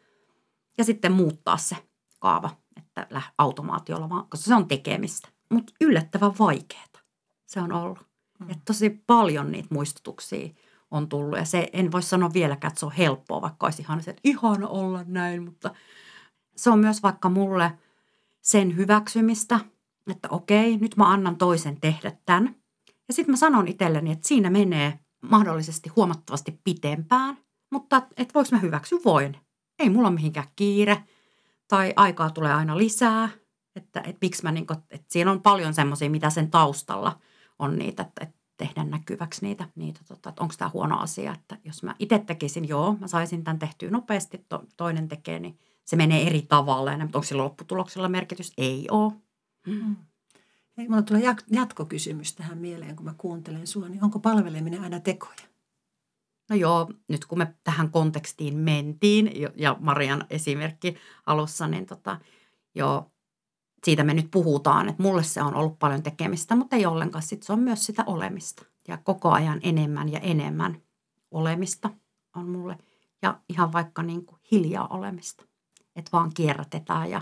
Ja 0.78 0.84
sitten 0.84 1.12
muuttaa 1.12 1.58
se 1.58 1.76
kaava, 2.20 2.50
että 2.78 3.22
automaatiolla 3.38 4.10
vaan, 4.10 4.28
koska 4.30 4.46
se 4.46 4.56
on 4.56 4.68
tekemistä. 4.68 5.30
Mutta 5.50 5.74
yllättävän 5.82 6.34
vaikeaa 6.40 6.92
se 7.52 7.62
on 7.62 7.74
ollut. 7.74 8.00
Mm. 8.40 8.50
Että 8.50 8.62
tosi 8.66 8.90
paljon 9.08 9.52
niitä 9.52 9.68
muistutuksia 9.72 10.50
on 10.92 11.10
tullut. 11.10 11.40
Ja 11.40 11.46
se 11.46 11.70
en 11.74 11.92
voi 11.92 12.04
sanoa 12.04 12.34
vieläkään, 12.34 12.70
että 12.72 12.80
se 12.80 12.86
on 12.86 12.92
helppoa, 12.92 13.42
vaikka 13.42 13.68
olisi 13.68 13.82
ihan 13.82 14.04
se, 14.04 14.12
että 14.12 14.22
ihana 14.24 14.68
olla 14.68 15.04
näin, 15.08 15.44
mutta 15.44 15.74
se 16.56 16.70
on 16.70 16.80
myös 16.80 17.04
vaikka 17.04 17.30
mulle 17.30 17.72
sen 18.42 18.76
hyväksymistä, 18.76 19.60
että 20.12 20.28
okei, 20.32 20.78
nyt 20.78 20.98
mä 20.98 21.12
annan 21.12 21.36
toisen 21.36 21.82
tehdä 21.82 22.12
tämän. 22.26 22.56
Ja 23.08 23.14
sitten 23.14 23.34
mä 23.34 23.38
sanon 23.38 23.68
itselleni, 23.68 24.12
että 24.12 24.28
siinä 24.28 24.50
menee 24.50 25.00
mahdollisesti 25.22 25.90
huomattavasti 25.90 26.60
pitempään, 26.64 27.38
mutta 27.72 28.02
että 28.18 28.34
voiko 28.34 28.50
mä 28.52 28.58
hyväksyä, 28.58 29.00
voin. 29.06 29.38
Ei 29.80 29.90
mulla 29.90 30.08
ole 30.08 30.16
mihinkään 30.16 30.48
kiire 30.56 31.04
tai 31.68 31.94
aikaa 31.96 32.30
tulee 32.30 32.54
aina 32.54 32.78
lisää, 32.78 33.30
että, 33.76 34.00
että 34.00 34.18
miksi 34.22 34.44
mä 34.44 34.52
niin 34.52 34.68
kuin, 34.68 34.80
että 34.90 35.08
siinä 35.10 35.32
on 35.32 35.42
paljon 35.42 35.74
semmoisia, 35.74 36.10
mitä 36.10 36.30
sen 36.30 36.52
taustalla 36.52 37.20
on 37.60 37.80
niitä, 37.80 38.04
että, 38.04 38.24
että 38.24 38.41
tehdä 38.62 38.84
näkyväksi 38.84 39.46
niitä, 39.46 39.68
niitä 39.76 40.00
tota, 40.08 40.30
että 40.30 40.42
onko 40.42 40.54
tämä 40.58 40.72
huono 40.74 41.00
asia. 41.00 41.34
Että 41.34 41.58
jos 41.64 41.84
mä 41.84 41.96
itse 42.00 42.20
tekisin, 42.20 42.68
joo, 42.68 42.98
mä 43.00 43.08
saisin 43.08 43.44
tämän 43.44 43.60
tehtyä 43.60 43.90
nopeasti, 43.90 44.46
to, 44.50 44.64
toinen 44.78 45.08
tekee, 45.08 45.40
niin 45.40 45.60
se 45.86 45.96
menee 45.96 46.28
eri 46.28 46.42
tavalla. 46.42 46.98
Mutta 46.98 47.18
onko 47.18 47.24
sillä 47.24 47.44
lopputuloksella 47.44 48.10
merkitys? 48.10 48.54
Ei 48.58 48.88
ole. 48.92 49.14
Mm. 49.68 49.96
Ei, 50.78 50.88
mulla 50.88 51.02
tulee 51.02 51.24
jatkokysymys 51.52 52.36
tähän 52.36 52.58
mieleen, 52.58 52.96
kun 52.96 53.06
mä 53.06 53.14
kuuntelen 53.18 53.68
sua, 53.68 53.90
niin 53.90 54.04
onko 54.04 54.20
palveleminen 54.20 54.82
aina 54.82 55.00
tekoja? 55.00 55.52
No 56.50 56.56
joo, 56.56 56.90
nyt 57.08 57.26
kun 57.26 57.38
me 57.38 57.56
tähän 57.64 57.92
kontekstiin 57.92 58.58
mentiin, 58.58 59.32
ja 59.56 59.78
Marian 59.80 60.26
esimerkki 60.30 60.96
alussa, 61.26 61.68
niin 61.68 61.86
tota, 61.86 62.20
joo, 62.76 63.12
siitä 63.86 64.04
me 64.04 64.14
nyt 64.14 64.32
puhutaan, 64.32 64.90
että 64.90 65.04
mulle 65.04 65.24
se 65.24 65.42
on 65.42 65.56
ollut 65.56 65.80
paljon 65.80 66.04
tekemistä, 66.04 66.56
mutta 66.56 66.76
ei 66.76 66.86
ollenkaan. 66.86 67.22
Sitten 67.22 67.46
se 67.46 67.54
on 67.54 67.60
myös 67.60 67.86
sitä 67.86 68.04
olemista 68.08 68.66
ja 68.88 68.98
koko 68.98 69.32
ajan 69.32 69.60
enemmän 69.64 70.10
ja 70.10 70.20
enemmän 70.20 70.82
olemista 71.32 71.90
on 72.36 72.50
mulle. 72.50 72.78
Ja 73.22 73.40
ihan 73.50 73.74
vaikka 73.74 74.04
niin 74.04 74.26
kuin 74.26 74.40
hiljaa 74.52 74.88
olemista, 74.88 75.46
että 75.96 76.10
vaan 76.14 76.32
kierrätetään 76.34 77.10
ja 77.10 77.22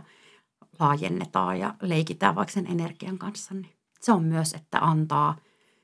laajennetaan 0.79 1.59
ja 1.59 1.75
leikitään 1.81 2.35
vaikka 2.35 2.53
sen 2.53 2.67
energian 2.67 3.17
kanssa. 3.17 3.53
Niin 3.53 3.75
se 3.99 4.11
on 4.11 4.23
myös, 4.23 4.53
että 4.53 4.79
antaa 4.79 5.35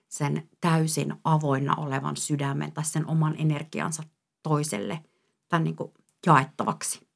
sen 0.08 0.50
täysin 0.62 1.14
avoinna 1.24 1.76
olevan 1.76 2.18
sydämen 2.18 2.72
tai 2.72 2.86
sen 2.86 3.08
oman 3.08 3.36
energiansa 3.38 4.04
toiselle 4.44 5.04
tai 5.50 5.60
niin 5.60 5.76
kuin 5.76 5.92
jaettavaksi. 6.26 7.08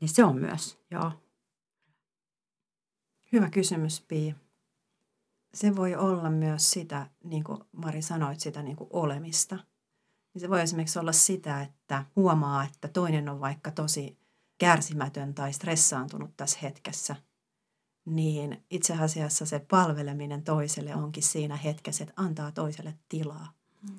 Niin 0.00 0.08
se 0.08 0.24
on 0.24 0.36
myös, 0.36 0.78
joo. 0.90 1.12
Hyvä 3.32 3.50
kysymys, 3.50 4.00
Pii. 4.08 4.34
Se 5.54 5.76
voi 5.76 5.94
olla 5.94 6.30
myös 6.30 6.70
sitä, 6.70 7.10
niin 7.24 7.44
kuin 7.44 7.58
Mari 7.72 8.02
sanoit, 8.02 8.40
sitä 8.40 8.62
niin 8.62 8.76
kuin 8.76 8.90
olemista. 8.92 9.58
Niin 10.34 10.40
se 10.40 10.50
voi 10.50 10.60
esimerkiksi 10.60 10.98
olla 10.98 11.12
sitä, 11.12 11.62
että 11.62 12.04
huomaa, 12.16 12.64
että 12.64 12.88
toinen 12.88 13.28
on 13.28 13.40
vaikka 13.40 13.70
tosi 13.70 14.18
kärsimätön 14.58 15.34
tai 15.34 15.52
stressaantunut 15.52 16.36
tässä 16.36 16.58
hetkessä. 16.62 17.16
Niin 18.04 18.64
itse 18.70 18.94
asiassa 18.94 19.46
se 19.46 19.58
palveleminen 19.58 20.42
toiselle 20.42 20.94
onkin 20.94 21.22
siinä 21.22 21.56
hetkessä, 21.56 22.04
että 22.04 22.22
antaa 22.22 22.52
toiselle 22.52 22.94
tilaa. 23.08 23.52
Mm. 23.82 23.96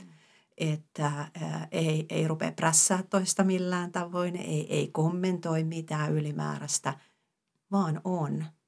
Että 0.58 1.06
ää, 1.42 1.68
ei, 1.72 2.06
ei 2.10 2.28
rupea 2.28 2.52
prässää 2.52 3.04
toista 3.04 3.44
millään 3.44 3.92
tavoin, 3.92 4.36
ei, 4.36 4.74
ei 4.76 4.88
kommentoi 4.88 5.64
mitään 5.64 6.14
ylimääräistä, 6.14 7.00
vaan 7.72 8.02
on– 8.04 8.46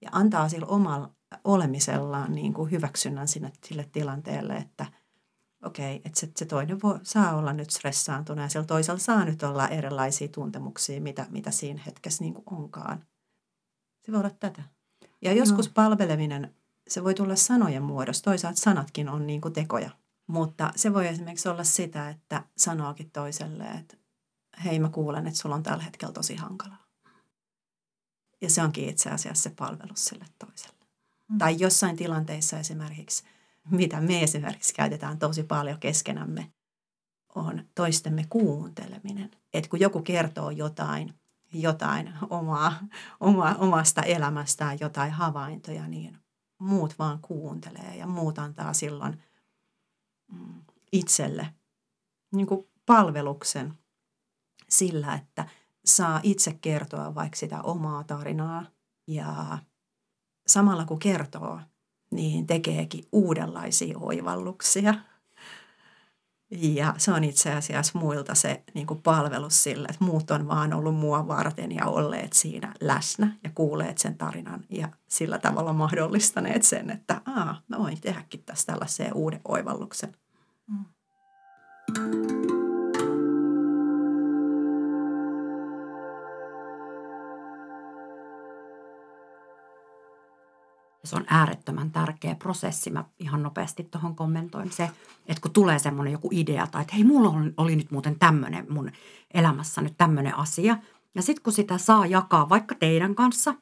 ja 0.00 0.08
antaa 0.12 0.48
sillä 0.48 0.66
omalla 0.66 1.10
olemisellaan 1.44 2.32
niin 2.32 2.54
kuin 2.54 2.70
hyväksynnän 2.70 3.28
sinne, 3.28 3.52
sille 3.66 3.88
tilanteelle, 3.92 4.54
että 4.54 4.86
okei, 5.64 5.96
okay, 5.96 6.02
että 6.04 6.20
se, 6.20 6.28
se 6.36 6.44
toinen 6.44 6.82
voi, 6.82 6.98
saa 7.02 7.36
olla 7.36 7.52
nyt 7.52 7.70
stressaantunut 7.70 8.42
ja 8.42 8.48
sillä 8.48 8.66
toisella 8.66 9.00
saa 9.00 9.24
nyt 9.24 9.42
olla 9.42 9.68
erilaisia 9.68 10.28
tuntemuksia, 10.28 11.00
mitä, 11.00 11.26
mitä 11.30 11.50
siinä 11.50 11.82
hetkessä 11.86 12.24
niin 12.24 12.34
kuin 12.34 12.44
onkaan. 12.46 13.04
Se 14.02 14.12
voi 14.12 14.20
olla 14.20 14.30
tätä. 14.30 14.62
Ja 15.22 15.32
joskus 15.32 15.66
no. 15.66 15.72
palveleminen, 15.74 16.54
se 16.88 17.04
voi 17.04 17.14
tulla 17.14 17.36
sanojen 17.36 17.82
muodossa. 17.82 18.24
Toisaalta 18.24 18.60
sanatkin 18.60 19.08
on 19.08 19.26
niin 19.26 19.40
kuin 19.40 19.54
tekoja. 19.54 19.90
Mutta 20.26 20.72
se 20.76 20.94
voi 20.94 21.08
esimerkiksi 21.08 21.48
olla 21.48 21.64
sitä, 21.64 22.08
että 22.08 22.44
sanookin 22.56 23.10
toiselle, 23.10 23.64
että 23.64 23.96
hei 24.64 24.78
mä 24.78 24.88
kuulen, 24.88 25.26
että 25.26 25.40
sulla 25.40 25.54
on 25.54 25.62
tällä 25.62 25.84
hetkellä 25.84 26.12
tosi 26.12 26.36
hankalaa. 26.36 26.79
Ja 28.40 28.50
se 28.50 28.62
onkin 28.62 28.88
itse 28.88 29.10
asiassa 29.10 29.42
se 29.42 29.54
palvelus 29.58 30.04
sille 30.04 30.24
toiselle. 30.38 30.86
Mm. 31.28 31.38
Tai 31.38 31.56
jossain 31.58 31.96
tilanteissa 31.96 32.58
esimerkiksi, 32.58 33.24
mitä 33.70 34.00
me 34.00 34.22
esimerkiksi 34.22 34.74
käytetään 34.74 35.18
tosi 35.18 35.42
paljon 35.42 35.78
keskenämme, 35.78 36.52
on 37.34 37.64
toistemme 37.74 38.26
kuunteleminen. 38.30 39.30
Että 39.52 39.70
kun 39.70 39.80
joku 39.80 40.02
kertoo 40.02 40.50
jotain, 40.50 41.14
jotain 41.52 42.12
omaa, 42.30 42.72
oma, 43.20 43.54
omasta 43.58 44.02
elämästään, 44.02 44.78
jotain 44.80 45.12
havaintoja, 45.12 45.88
niin 45.88 46.18
muut 46.58 46.98
vaan 46.98 47.18
kuuntelee 47.22 47.96
ja 47.96 48.06
muut 48.06 48.38
antaa 48.38 48.72
silloin 48.72 49.22
mm, 50.32 50.62
itselle 50.92 51.54
niin 52.32 52.46
kuin 52.46 52.68
palveluksen 52.86 53.78
sillä, 54.68 55.14
että– 55.14 55.48
saa 55.84 56.20
itse 56.22 56.58
kertoa 56.60 57.14
vaikka 57.14 57.36
sitä 57.36 57.62
omaa 57.62 58.04
tarinaa 58.04 58.66
ja 59.06 59.58
samalla 60.46 60.84
kun 60.84 60.98
kertoo, 60.98 61.60
niin 62.10 62.46
tekeekin 62.46 63.04
uudenlaisia 63.12 63.98
oivalluksia. 63.98 64.94
Ja 66.50 66.94
se 66.98 67.12
on 67.12 67.24
itse 67.24 67.52
asiassa 67.52 67.98
muilta 67.98 68.34
se 68.34 68.62
niin 68.74 68.86
kuin 68.86 69.02
palvelus 69.02 69.62
sille, 69.62 69.88
että 69.90 70.04
muut 70.04 70.30
on 70.30 70.48
vaan 70.48 70.72
ollut 70.72 70.94
mua 70.94 71.28
varten 71.28 71.72
ja 71.72 71.86
olleet 71.86 72.32
siinä 72.32 72.74
läsnä 72.80 73.36
ja 73.44 73.50
kuulleet 73.54 73.98
sen 73.98 74.18
tarinan 74.18 74.64
ja 74.68 74.88
sillä 75.08 75.38
tavalla 75.38 75.72
mahdollistaneet 75.72 76.62
sen, 76.62 76.90
että 76.90 77.20
aa, 77.26 77.62
mä 77.68 77.78
voin 77.78 78.00
tehdäkin 78.00 78.42
tästä 78.46 78.72
tällaisen 78.72 79.14
uuden 79.14 79.40
oivalluksen. 79.44 80.16
Mm. 80.66 82.39
Se 91.04 91.16
on 91.16 91.24
äärettömän 91.28 91.90
tärkeä 91.90 92.34
prosessi. 92.34 92.90
Mä 92.90 93.04
ihan 93.18 93.42
nopeasti 93.42 93.84
tuohon 93.84 94.16
kommentoin 94.16 94.72
se, 94.72 94.90
että 95.26 95.40
kun 95.40 95.50
tulee 95.50 95.78
semmoinen 95.78 96.12
joku 96.12 96.28
idea 96.32 96.66
tai 96.66 96.82
että 96.82 96.94
hei, 96.94 97.04
mulla 97.04 97.34
oli, 97.56 97.76
nyt 97.76 97.90
muuten 97.90 98.18
tämmöinen 98.18 98.66
mun 98.68 98.92
elämässä 99.34 99.80
nyt 99.80 99.94
tämmöinen 99.98 100.38
asia. 100.38 100.76
Ja 101.14 101.22
sitten 101.22 101.42
kun 101.42 101.52
sitä 101.52 101.78
saa 101.78 102.06
jakaa 102.06 102.48
vaikka 102.48 102.74
teidän 102.74 103.14
kanssa, 103.14 103.54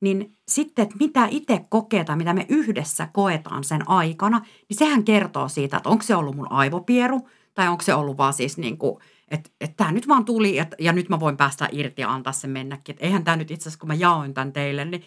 niin 0.00 0.36
sitten, 0.48 0.82
että 0.82 0.96
mitä 1.00 1.26
itse 1.30 1.64
kokee 1.68 2.04
tai 2.04 2.16
mitä 2.16 2.32
me 2.32 2.46
yhdessä 2.48 3.08
koetaan 3.12 3.64
sen 3.64 3.88
aikana, 3.88 4.38
niin 4.38 4.78
sehän 4.78 5.04
kertoo 5.04 5.48
siitä, 5.48 5.76
että 5.76 5.88
onko 5.88 6.02
se 6.02 6.16
ollut 6.16 6.36
mun 6.36 6.52
aivopieru 6.52 7.28
tai 7.54 7.68
onko 7.68 7.82
se 7.82 7.94
ollut 7.94 8.18
vaan 8.18 8.32
siis 8.32 8.58
niin 8.58 8.78
kuin, 8.78 8.98
että, 9.28 9.50
että 9.60 9.76
tämä 9.76 9.92
nyt 9.92 10.08
vaan 10.08 10.24
tuli 10.24 10.56
ja, 10.56 10.66
ja 10.78 10.92
nyt 10.92 11.08
mä 11.08 11.20
voin 11.20 11.36
päästä 11.36 11.68
irti 11.72 12.02
ja 12.02 12.12
antaa 12.12 12.32
sen 12.32 12.50
mennäkin. 12.50 12.92
Että 12.92 13.04
eihän 13.04 13.24
tämä 13.24 13.36
nyt 13.36 13.50
itse 13.50 13.62
asiassa, 13.62 13.78
kun 13.78 13.88
mä 13.88 13.94
jaoin 13.94 14.34
tämän 14.34 14.52
teille, 14.52 14.84
niin 14.84 15.04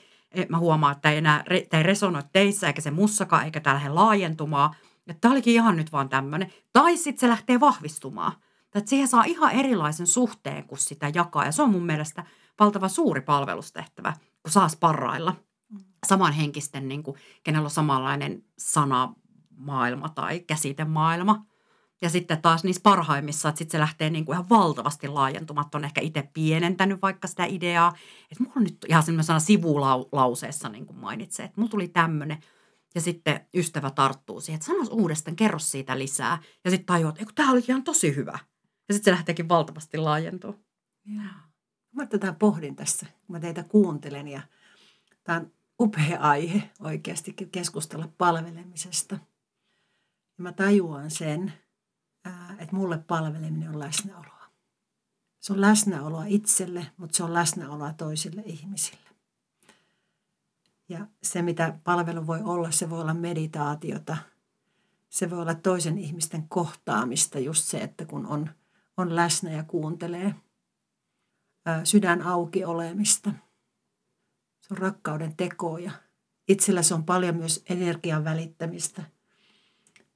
mä 0.50 0.58
huomaan, 0.58 0.96
että 0.96 1.12
ei 1.12 1.18
enää 1.18 1.44
tämä 1.70 1.80
ei 1.80 1.84
resonoi 1.84 2.22
teissä 2.34 2.68
eikä 2.68 2.82
se 2.82 2.92
mussakaan 2.92 3.46
eikä 3.46 3.60
tämä 3.60 3.74
lähde 3.74 3.90
laajentumaan. 3.90 4.76
Että 5.08 5.22
tämä 5.22 5.32
olikin 5.32 5.54
ihan 5.54 5.78
nyt 5.78 5.92
vaan 5.92 6.10
tämmöinen. 6.10 6.54
Tai 6.74 6.98
sitten 6.98 7.20
se 7.20 7.30
lähtee 7.30 7.60
vahvistumaan. 7.60 8.32
Että 8.76 8.90
siihen 8.90 9.08
saa 9.08 9.24
ihan 9.24 9.52
erilaisen 9.52 10.08
suhteen, 10.08 10.64
kun 10.64 10.78
sitä 10.78 11.12
jakaa. 11.16 11.46
Ja 11.46 11.52
se 11.52 11.62
on 11.62 11.72
mun 11.72 11.86
mielestä 11.86 12.24
valtava 12.60 12.90
suuri 12.90 13.22
palvelustehtävä, 13.22 14.14
kun 14.44 14.52
saa 14.52 14.70
sparrailla 14.70 15.36
samanhenkisten, 16.06 16.88
niin 16.88 17.04
kuin, 17.04 17.18
kenellä 17.44 17.66
on 17.66 17.72
samanlainen 17.72 18.44
sanamaailma 18.58 20.10
tai 20.10 20.40
käsitemaailma. 20.40 21.46
Ja 22.02 22.10
sitten 22.10 22.42
taas 22.42 22.64
niissä 22.64 22.82
parhaimmissa, 22.84 23.50
että 23.50 23.60
sitten 23.60 23.72
se 23.72 23.80
lähtee 23.80 24.10
niin 24.10 24.26
kuin 24.26 24.34
ihan 24.34 24.50
valtavasti 24.50 25.08
laajentumaan. 25.08 25.66
On 25.74 25.86
ehkä 25.86 26.02
itse 26.02 26.30
pienentänyt 26.34 27.02
vaikka 27.02 27.28
sitä 27.28 27.46
ideaa. 27.46 27.96
Että 28.32 28.44
mulla 28.44 28.54
on 28.56 28.64
nyt 28.64 28.86
ihan 28.90 29.04
semmoisena 29.04 29.40
sivulauseessa 29.40 30.70
niin 30.70 30.86
kuin 30.86 31.00
mainitsee, 31.00 31.46
että 31.46 31.62
mulla 31.62 31.72
tuli 31.72 31.88
tämmöinen. 31.88 32.38
Ja 32.96 33.02
sitten 33.02 33.48
ystävä 33.54 33.92
tarttuu 33.92 34.42
siihen, 34.42 34.56
että 34.56 34.66
sanois 34.66 34.90
uudestaan, 34.90 35.36
kerro 35.36 35.60
siitä 35.60 36.00
lisää. 36.00 36.42
Ja 36.66 36.72
sitten 36.72 36.86
tajuat, 36.86 37.22
että 37.22 37.34
tämä 37.36 37.52
oli 37.52 37.64
ihan 37.68 37.84
tosi 37.84 38.16
hyvä. 38.16 38.40
Ja 38.88 38.94
sitten 38.94 39.12
se 39.12 39.18
lähteekin 39.18 39.50
valtavasti 39.50 39.98
laajentua. 39.98 40.54
Mä 41.92 42.06
tätä 42.06 42.34
pohdin 42.34 42.76
tässä, 42.76 43.06
kun 43.06 43.36
mä 43.36 43.40
teitä 43.40 43.64
kuuntelen. 43.64 44.28
Ja 44.28 44.42
tämä 45.24 45.38
on 45.38 45.52
upea 45.80 46.20
aihe 46.20 46.70
oikeasti 46.80 47.36
keskustella 47.52 48.10
palvelemisesta. 48.18 49.16
Ja 50.38 50.44
mä 50.44 50.52
tajuan 50.52 51.12
sen, 51.12 51.54
että 52.70 52.78
mulle 52.78 52.98
palveleminen 52.98 53.70
on 53.70 53.80
läsnäoloa. 53.80 54.50
Se 55.40 55.54
on 55.54 55.62
läsnäoloa 55.62 56.26
itselle, 56.26 56.88
mutta 56.98 57.18
se 57.18 57.24
on 57.24 57.34
läsnäoloa 57.34 57.94
toisille 57.94 58.42
ihmisille. 58.46 59.10
Ja 60.90 61.08
se, 61.24 61.42
mitä 61.42 61.80
palvelu 61.84 62.28
voi 62.28 62.42
olla, 62.44 62.72
se 62.72 62.90
voi 62.90 63.02
olla 63.02 63.14
meditaatiota. 63.14 64.18
Se 65.10 65.30
voi 65.30 65.42
olla 65.42 65.56
toisen 65.56 65.98
ihmisten 65.98 66.50
kohtaamista, 66.50 67.40
just 67.40 67.64
se, 67.64 67.78
että 67.78 68.06
kun 68.06 68.26
on, 68.28 68.50
on 68.98 69.16
läsnä 69.16 69.52
ja 69.52 69.64
kuuntelee. 69.64 70.36
Sydän 71.84 72.22
auki 72.22 72.66
olemista. 72.66 73.32
Se 74.60 74.74
on 74.74 74.78
rakkauden 74.78 75.36
tekoja. 75.36 75.92
Itsellä 76.48 76.84
se 76.84 76.94
on 76.94 77.04
paljon 77.06 77.36
myös 77.36 77.64
energian 77.70 78.24
välittämistä. 78.24 79.04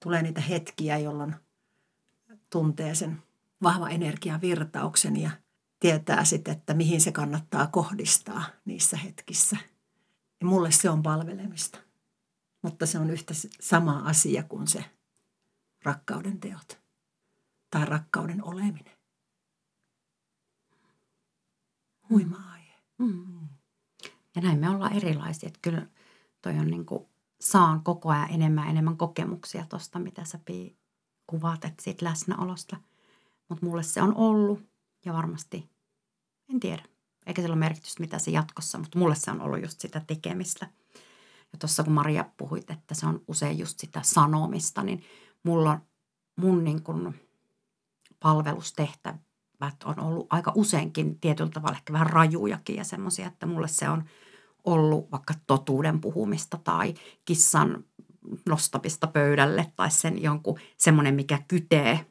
Tulee 0.04 0.22
niitä 0.22 0.42
hetkiä, 0.42 0.98
jolloin 0.98 1.36
tuntee 2.54 2.96
sen 2.96 3.24
vahva 3.64 3.90
energiavirtauksen 3.90 5.22
ja 5.22 5.32
tietää 5.80 6.26
sitten, 6.26 6.58
että 6.58 6.74
mihin 6.74 7.02
se 7.02 7.12
kannattaa 7.12 7.68
kohdistaa 7.68 8.44
niissä 8.66 8.98
hetkissä. 8.98 9.58
Ja 10.42 10.48
mulle 10.48 10.72
se 10.72 10.90
on 10.90 11.04
palvelemista. 11.04 11.80
Mutta 12.62 12.86
se 12.86 13.00
on 13.00 13.10
yhtä 13.10 13.34
sama 13.62 14.00
asia 14.00 14.44
kuin 14.44 14.68
se 14.68 14.86
rakkauden 15.84 16.40
teot 16.40 16.82
tai 17.70 17.86
rakkauden 17.86 18.44
oleminen. 18.44 18.98
Huima 22.10 22.52
aihe. 22.52 22.76
Mm. 22.98 23.48
Ja 24.36 24.42
näin 24.42 24.60
me 24.60 24.70
ollaan 24.70 24.94
erilaisia. 24.94 25.48
Että 25.48 25.60
kyllä 25.62 25.88
toi 26.42 26.60
on 26.60 26.68
niin 26.68 26.86
kuin, 26.86 27.06
saan 27.42 27.84
koko 27.84 28.10
ajan 28.10 28.30
enemmän 28.30 28.68
enemmän 28.68 28.98
kokemuksia 28.98 29.66
tuosta, 29.70 30.00
mitä 30.00 30.26
sä 30.26 30.40
Pii 30.46 30.83
kuvat, 31.28 31.66
että 31.66 31.84
siitä 31.84 32.06
läsnäolosta. 32.06 32.78
Mutta 33.50 33.66
mulle 33.66 33.84
se 33.84 34.02
on 34.02 34.16
ollut 34.16 34.60
ja 35.06 35.14
varmasti, 35.14 35.70
en 36.50 36.60
tiedä, 36.60 36.84
eikä 37.26 37.42
sillä 37.42 37.54
ole 37.54 37.60
merkitystä 37.60 38.04
mitä 38.04 38.20
se 38.20 38.32
jatkossa, 38.32 38.78
mutta 38.78 39.00
mulle 39.00 39.16
se 39.16 39.32
on 39.32 39.42
ollut 39.42 39.62
just 39.62 39.80
sitä 39.82 40.02
tekemistä. 40.08 40.70
Ja 41.54 41.60
tuossa 41.60 41.84
kun 41.84 41.94
Maria 41.94 42.26
puhuit, 42.38 42.70
että 42.70 42.96
se 42.96 43.06
on 43.06 43.22
usein 43.28 43.60
just 43.60 43.80
sitä 43.80 44.02
sanomista, 44.04 44.84
niin 44.84 45.04
mulla 45.44 45.72
on 45.72 45.82
mun 46.36 46.64
niin 46.64 46.84
kuin 46.84 47.16
palvelustehtävät 48.20 49.84
on 49.86 50.00
ollut 50.00 50.28
aika 50.30 50.52
useinkin 50.56 51.20
tietyllä 51.20 51.52
tavalla 51.52 51.78
ehkä 51.78 51.94
vähän 51.94 52.08
rajujakin 52.08 52.76
ja 52.76 52.84
semmoisia, 52.84 53.28
että 53.28 53.46
mulle 53.46 53.68
se 53.68 53.90
on 53.90 54.04
ollut 54.64 55.12
vaikka 55.12 55.34
totuuden 55.48 56.02
puhumista 56.02 56.58
tai 56.58 56.94
kissan 57.26 57.84
nostamista 58.50 59.08
pöydälle 59.08 59.72
tai 59.76 59.92
sen 59.92 60.22
jonkun 60.22 60.60
semmoinen, 60.78 61.16
mikä 61.16 61.40
kytee 61.48 62.06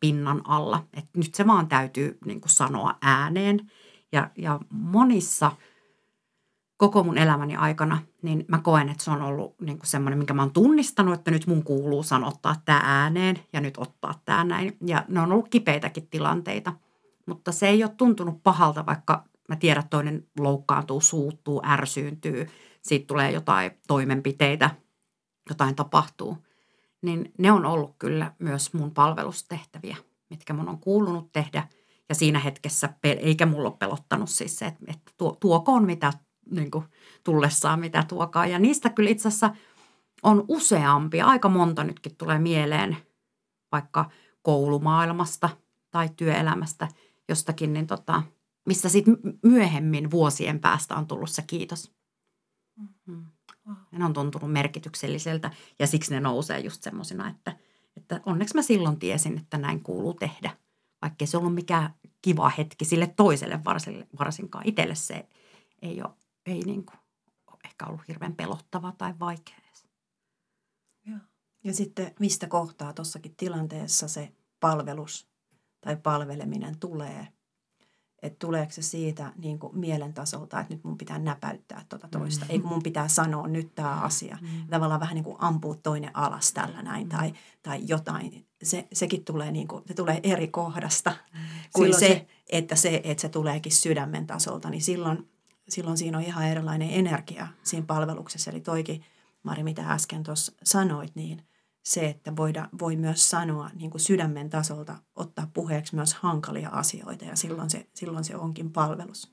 pinnan 0.00 0.42
alla. 0.44 0.84
Että 0.94 1.18
nyt 1.18 1.34
se 1.34 1.46
vaan 1.46 1.68
täytyy 1.68 2.18
niin 2.24 2.40
kuin 2.40 2.50
sanoa 2.50 2.94
ääneen. 3.02 3.70
Ja, 4.12 4.30
ja 4.38 4.60
monissa 4.70 5.52
koko 6.76 7.04
mun 7.04 7.18
elämäni 7.18 7.56
aikana, 7.56 7.98
niin 8.22 8.44
mä 8.48 8.58
koen, 8.58 8.88
että 8.88 9.04
se 9.04 9.10
on 9.10 9.22
ollut 9.22 9.60
niin 9.60 9.78
kuin 9.78 9.86
semmoinen, 9.86 10.18
minkä 10.18 10.34
mä 10.34 10.42
oon 10.42 10.52
tunnistanut, 10.52 11.14
että 11.14 11.30
nyt 11.30 11.46
mun 11.46 11.62
kuuluu 11.62 12.02
sanottaa 12.02 12.56
tämä 12.64 12.80
ääneen 12.84 13.38
ja 13.52 13.60
nyt 13.60 13.78
ottaa 13.78 14.14
tämä 14.24 14.44
näin. 14.44 14.76
Ja 14.86 15.04
ne 15.08 15.20
on 15.20 15.32
ollut 15.32 15.48
kipeitäkin 15.48 16.06
tilanteita, 16.06 16.72
mutta 17.26 17.52
se 17.52 17.68
ei 17.68 17.84
ole 17.84 17.92
tuntunut 17.96 18.42
pahalta, 18.42 18.86
vaikka 18.86 19.24
mä 19.48 19.56
tiedän, 19.56 19.80
että 19.80 19.90
toinen 19.90 20.26
loukkaantuu, 20.38 21.00
suuttuu, 21.00 21.62
ärsyyntyy, 21.66 22.48
siitä 22.82 23.06
tulee 23.06 23.30
jotain 23.30 23.70
toimenpiteitä– 23.86 24.70
jotain 25.48 25.74
tapahtuu, 25.74 26.36
niin 27.02 27.32
ne 27.38 27.52
on 27.52 27.64
ollut 27.64 27.94
kyllä 27.98 28.32
myös 28.38 28.74
mun 28.74 28.90
palvelustehtäviä, 28.90 29.96
mitkä 30.30 30.52
mun 30.52 30.68
on 30.68 30.78
kuulunut 30.78 31.32
tehdä. 31.32 31.68
Ja 32.08 32.14
siinä 32.14 32.38
hetkessä, 32.38 32.88
eikä 33.04 33.46
mulla 33.46 33.68
ole 33.68 33.76
pelottanut 33.78 34.30
siis 34.30 34.58
se, 34.58 34.66
että, 34.66 34.84
että 34.86 35.12
tuo, 35.16 35.36
tuokoon 35.40 35.84
mitä 35.84 36.12
niin 36.50 36.70
kuin, 36.70 36.84
tullessaan, 37.24 37.80
mitä 37.80 38.04
tuokaa. 38.08 38.46
Ja 38.46 38.58
niistä 38.58 38.88
kyllä 38.88 39.10
itse 39.10 39.28
asiassa 39.28 39.50
on 40.22 40.44
useampia, 40.48 41.26
aika 41.26 41.48
monta 41.48 41.84
nytkin 41.84 42.16
tulee 42.16 42.38
mieleen, 42.38 42.96
vaikka 43.72 44.10
koulumaailmasta 44.42 45.48
tai 45.90 46.08
työelämästä 46.16 46.88
jostakin, 47.28 47.72
niin 47.72 47.86
tota, 47.86 48.22
missä 48.66 48.88
sitten 48.88 49.18
myöhemmin 49.42 50.10
vuosien 50.10 50.60
päästä 50.60 50.94
on 50.94 51.06
tullut 51.06 51.30
se 51.30 51.42
kiitos. 51.46 51.97
Ne 53.92 54.04
on 54.04 54.12
tuntunut 54.12 54.52
merkitykselliseltä 54.52 55.50
ja 55.78 55.86
siksi 55.86 56.14
ne 56.14 56.20
nousee 56.20 56.60
just 56.60 56.82
semmoisina, 56.82 57.28
että, 57.28 57.56
että 57.96 58.20
onneksi 58.26 58.54
mä 58.54 58.62
silloin 58.62 58.98
tiesin, 58.98 59.38
että 59.38 59.58
näin 59.58 59.82
kuuluu 59.82 60.14
tehdä. 60.14 60.56
Vaikka 61.02 61.26
se 61.26 61.36
ollut 61.36 61.54
mikään 61.54 61.94
kiva 62.22 62.48
hetki 62.48 62.84
sille 62.84 63.06
toiselle 63.06 63.60
varsinkaan. 64.18 64.68
Itselle 64.68 64.94
se 64.94 65.28
ei 65.82 66.02
ole, 66.02 66.10
ei 66.46 66.60
niin 66.60 66.86
kuin, 66.86 66.98
ehkä 67.64 67.86
ollut 67.86 68.08
hirveän 68.08 68.36
pelottava 68.36 68.92
tai 68.98 69.14
vaikea 69.20 69.58
Ja. 71.06 71.18
ja 71.64 71.74
sitten 71.74 72.14
mistä 72.20 72.46
kohtaa 72.46 72.92
tuossakin 72.92 73.36
tilanteessa 73.36 74.08
se 74.08 74.32
palvelus 74.60 75.28
tai 75.80 75.96
palveleminen 75.96 76.78
tulee– 76.78 77.28
että 78.22 78.46
tuleeko 78.46 78.72
se 78.72 78.82
siitä 78.82 79.32
niin 79.36 79.58
kuin 79.58 79.78
mielen 79.78 80.14
tasolta, 80.14 80.60
että 80.60 80.74
nyt 80.74 80.84
mun 80.84 80.98
pitää 80.98 81.18
näpäyttää 81.18 81.84
tuota 81.88 82.08
toista, 82.08 82.44
mm. 82.44 82.50
ei 82.50 82.58
kun 82.58 82.70
mun 82.70 82.82
pitää 82.82 83.08
sanoa 83.08 83.48
nyt 83.48 83.74
tämä 83.74 84.00
asia. 84.00 84.38
Mm. 84.40 84.48
Tavallaan 84.70 85.00
vähän 85.00 85.14
niin 85.14 85.24
kuin 85.24 85.36
ampua 85.38 85.74
toinen 85.74 86.16
alas 86.16 86.52
tällä 86.52 86.82
näin 86.82 87.06
mm. 87.06 87.08
tai, 87.08 87.32
tai 87.62 87.80
jotain. 87.86 88.46
Se, 88.62 88.88
sekin 88.92 89.24
tulee, 89.24 89.52
niin 89.52 89.68
kuin, 89.68 89.82
se 89.86 89.94
tulee 89.94 90.20
eri 90.22 90.48
kohdasta 90.48 91.10
mm. 91.10 91.40
kuin 91.72 91.94
se, 91.94 91.98
se, 91.98 92.26
että 92.48 92.76
se, 92.76 93.00
että 93.04 93.20
se 93.20 93.28
tuleekin 93.28 93.72
sydämen 93.72 94.26
tasolta, 94.26 94.70
niin 94.70 94.82
silloin, 94.82 95.28
silloin 95.68 95.98
siinä 95.98 96.18
on 96.18 96.24
ihan 96.24 96.48
erilainen 96.48 96.90
energia 96.90 97.48
siinä 97.62 97.86
palveluksessa. 97.86 98.50
Eli 98.50 98.60
toikin 98.60 99.04
Mari, 99.42 99.62
mitä 99.62 99.92
äsken 99.92 100.22
tuossa 100.22 100.52
sanoit, 100.64 101.14
niin 101.14 101.42
se, 101.88 102.08
että 102.08 102.36
voida, 102.36 102.68
voi 102.80 102.96
myös 102.96 103.30
sanoa 103.30 103.70
niin 103.74 103.90
kuin 103.90 104.00
sydämen 104.00 104.50
tasolta, 104.50 104.98
ottaa 105.14 105.50
puheeksi 105.54 105.94
myös 105.94 106.14
hankalia 106.14 106.68
asioita 106.68 107.24
ja 107.24 107.36
silloin 107.36 107.70
se, 107.70 107.86
silloin 107.94 108.24
se 108.24 108.36
onkin 108.36 108.72
palvelus. 108.72 109.32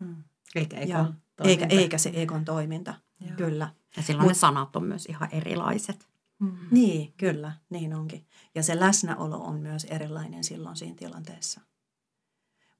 Mm. 0.00 0.24
Eikä 0.54 0.76
ekon 0.76 0.88
Ja, 0.88 1.12
toiminta. 1.36 1.44
eikä, 1.64 1.66
eikä 1.66 1.98
se 1.98 2.10
ekon 2.14 2.44
toiminta, 2.44 2.94
Joo. 3.20 3.36
kyllä. 3.36 3.74
Ja 3.96 4.02
silloin 4.02 4.24
Mut- 4.24 4.30
ne 4.30 4.34
sanat 4.34 4.76
on 4.76 4.84
myös 4.84 5.06
ihan 5.06 5.28
erilaiset. 5.32 6.08
Mm. 6.38 6.56
Niin, 6.70 7.14
kyllä, 7.16 7.52
niin 7.70 7.94
onkin. 7.94 8.26
Ja 8.54 8.62
se 8.62 8.80
läsnäolo 8.80 9.38
on 9.38 9.60
myös 9.60 9.84
erilainen 9.84 10.44
silloin 10.44 10.76
siinä 10.76 10.96
tilanteessa. 10.96 11.60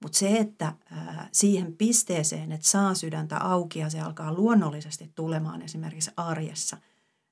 Mutta 0.03 0.19
se, 0.19 0.37
että 0.39 0.73
ää, 0.91 1.29
siihen 1.33 1.77
pisteeseen, 1.77 2.53
että 2.53 2.69
saa 2.69 2.95
sydäntä 2.95 3.39
auki 3.39 3.79
ja 3.79 3.91
se 3.91 4.01
alkaa 4.01 4.33
luonnollisesti 4.33 5.13
tulemaan 5.15 5.63
esimerkiksi 5.63 6.11
arjessa 6.17 6.77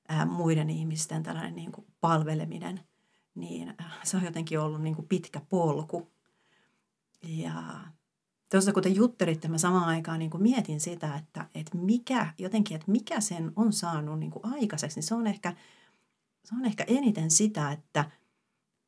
ää, 0.07 0.25
muiden 0.25 0.69
ihmisten 0.69 1.23
tällainen 1.23 1.55
niin 1.55 1.71
kuin 1.71 1.87
palveleminen, 2.01 2.79
niin 3.35 3.73
äh, 3.81 3.99
se 4.03 4.17
on 4.17 4.23
jotenkin 4.23 4.59
ollut 4.59 4.81
niin 4.81 4.95
kuin 4.95 5.07
pitkä 5.07 5.41
polku. 5.49 6.11
Ja 7.27 7.63
tuossa 8.51 8.73
kun 8.73 8.83
te 8.83 8.89
juttelitte, 8.89 9.47
mä 9.47 9.57
samaan 9.57 9.89
aikaan 9.89 10.19
niin 10.19 10.31
kuin 10.31 10.43
mietin 10.43 10.79
sitä, 10.79 11.15
että, 11.15 11.49
että 11.55 11.77
mikä 11.77 12.33
jotenkin, 12.37 12.75
että 12.75 12.91
mikä 12.91 13.21
sen 13.21 13.51
on 13.55 13.73
saanut 13.73 14.19
niin 14.19 14.31
kuin 14.31 14.45
aikaiseksi, 14.53 14.97
niin 14.97 15.03
se 15.03 15.15
on 15.15 15.27
ehkä, 15.27 15.55
se 16.45 16.55
on 16.55 16.65
ehkä 16.65 16.83
eniten 16.87 17.31
sitä, 17.31 17.71
että 17.71 18.11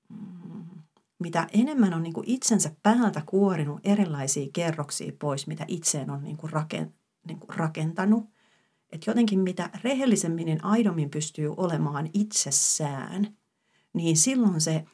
mm, 0.10 0.65
mitä 1.19 1.47
enemmän 1.53 1.93
on 1.93 2.03
niin 2.03 2.13
kuin 2.13 2.30
itsensä 2.30 2.71
päältä 2.84 3.21
kuorinut 3.25 3.80
erilaisia 3.84 4.47
kerroksia 4.53 5.12
pois, 5.19 5.47
mitä 5.47 5.65
itseen 5.67 6.10
on 6.10 6.23
niin 6.23 6.38
kuin 6.38 6.51
raken, 6.51 6.93
niin 7.27 7.39
kuin 7.39 7.58
rakentanut, 7.58 8.30
että 8.91 9.10
jotenkin 9.10 9.39
mitä 9.39 9.69
rehellisemmin, 9.84 10.45
niin 10.45 10.65
aidommin 10.65 11.10
pystyy 11.10 11.54
olemaan 11.58 12.10
itsessään, 12.13 13.38
niin 13.93 14.17
silloin 14.17 14.62
se 14.62 14.86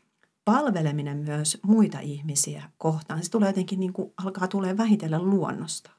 palveleminen 0.45 1.17
myös 1.17 1.57
muita 1.63 1.99
ihmisiä 1.99 2.69
kohtaan, 2.77 3.23
se 3.23 3.31
tulee 3.31 3.49
jotenkin 3.49 3.79
niin 3.79 3.93
kuin, 3.93 4.13
alkaa 4.17 4.47
tulee 4.47 4.77
vähitellen 4.77 5.29
luonnosta. 5.29 5.91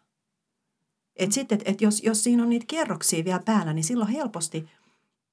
Et 1.16 1.32
sitten, 1.32 1.58
et, 1.60 1.68
et 1.68 1.80
jos, 1.80 2.02
jos 2.02 2.24
siinä 2.24 2.42
on 2.42 2.48
niitä 2.48 2.66
kerroksia 2.68 3.24
vielä 3.24 3.42
päällä, 3.44 3.72
niin 3.72 3.84
silloin 3.84 4.10
helposti, 4.10 4.68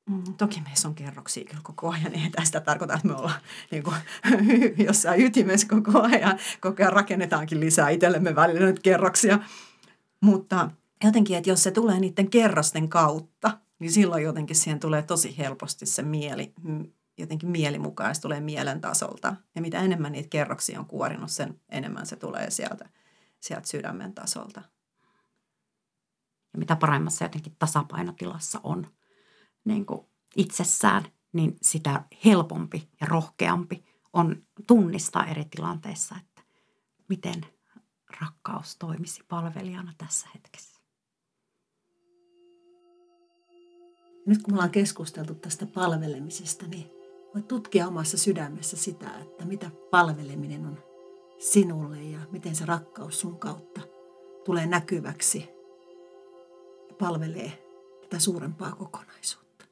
mm, 0.10 0.24
toki 0.38 0.62
meissä 0.62 0.88
on 0.88 0.96
kerroksia 0.96 1.46
kyllä 1.46 1.62
koko 1.64 1.90
ajan, 1.90 2.14
ei 2.14 2.30
tästä 2.30 2.60
tarkoita, 2.60 2.94
että 2.94 3.08
me 3.08 3.16
ollaan 3.16 3.42
niin 3.72 3.84
kuin, 3.84 3.96
jossain 4.88 5.22
ytimessä 5.22 5.68
koko 5.68 6.02
ajan, 6.02 6.40
koko 6.60 6.84
ajan 6.84 6.94
rakennetaankin 6.94 7.60
lisää 7.60 7.90
itsellemme 7.90 8.36
välillä 8.36 8.66
nyt 8.66 8.80
kerroksia, 8.80 9.40
mutta 10.22 10.70
jotenkin, 11.04 11.38
että 11.38 11.50
jos 11.50 11.64
se 11.64 11.72
tulee 11.72 12.00
niiden 12.00 12.30
kerrosten 12.30 12.90
kautta, 12.90 13.58
niin 13.80 13.92
silloin 13.92 14.24
jotenkin 14.24 14.56
siihen 14.56 14.80
tulee 14.80 15.02
tosi 15.02 15.38
helposti 15.38 15.86
se 15.86 16.02
mieli, 16.02 16.54
mm, 16.64 16.92
jotenkin 17.18 17.50
mieli 17.50 17.80
mukaan, 17.80 18.16
se 18.16 18.22
tulee 18.22 18.42
mielen 18.42 18.82
tasolta. 18.82 19.36
Ja 19.56 19.62
mitä 19.62 19.80
enemmän 19.80 20.12
niitä 20.12 20.30
kerroksia 20.30 20.80
on 20.80 20.86
kuorinut, 20.86 21.32
sen 21.32 21.62
enemmän 21.70 22.06
se 22.06 22.16
tulee 22.16 22.52
sieltä, 22.52 22.90
sieltä 23.40 23.68
sydämen 23.68 24.14
tasolta. 24.14 24.62
Ja 26.54 26.60
mitä 26.60 26.76
paremmassa 26.76 27.26
jotenkin 27.26 27.56
tasapainotilassa 27.60 28.60
on 28.64 28.88
niin 29.66 29.86
kuin 29.86 30.08
itsessään, 30.36 31.04
niin 31.34 31.56
sitä 31.62 32.06
helpompi 32.26 32.90
ja 33.02 33.08
rohkeampi 33.08 33.86
on 34.14 34.44
tunnistaa 34.68 35.26
eri 35.26 35.46
tilanteissa, 35.46 36.16
että 36.20 36.42
miten 37.10 37.46
rakkaus 38.22 38.78
toimisi 38.78 39.24
palvelijana 39.28 39.94
tässä 39.98 40.28
hetkessä. 40.36 40.71
Nyt 44.26 44.44
kun 44.44 44.54
me 44.54 44.56
ollaan 44.56 44.70
keskusteltu 44.72 45.36
tästä 45.36 45.66
palvelemisesta, 45.66 46.68
niin 46.68 46.92
voit 47.36 47.48
tutkia 47.48 47.88
omassa 47.88 48.18
sydämessä 48.18 48.78
sitä, 48.78 49.20
että 49.22 49.46
mitä 49.46 49.72
palveleminen 49.92 50.66
on 50.66 50.78
sinulle 51.38 52.04
ja 52.04 52.20
miten 52.32 52.56
se 52.56 52.66
rakkaus 52.66 53.20
sun 53.20 53.40
kautta 53.40 53.82
tulee 54.46 54.66
näkyväksi 54.66 55.50
ja 56.90 56.96
palvelee 57.00 57.52
tätä 58.02 58.20
suurempaa 58.20 58.72
kokonaisuutta. 58.72 59.66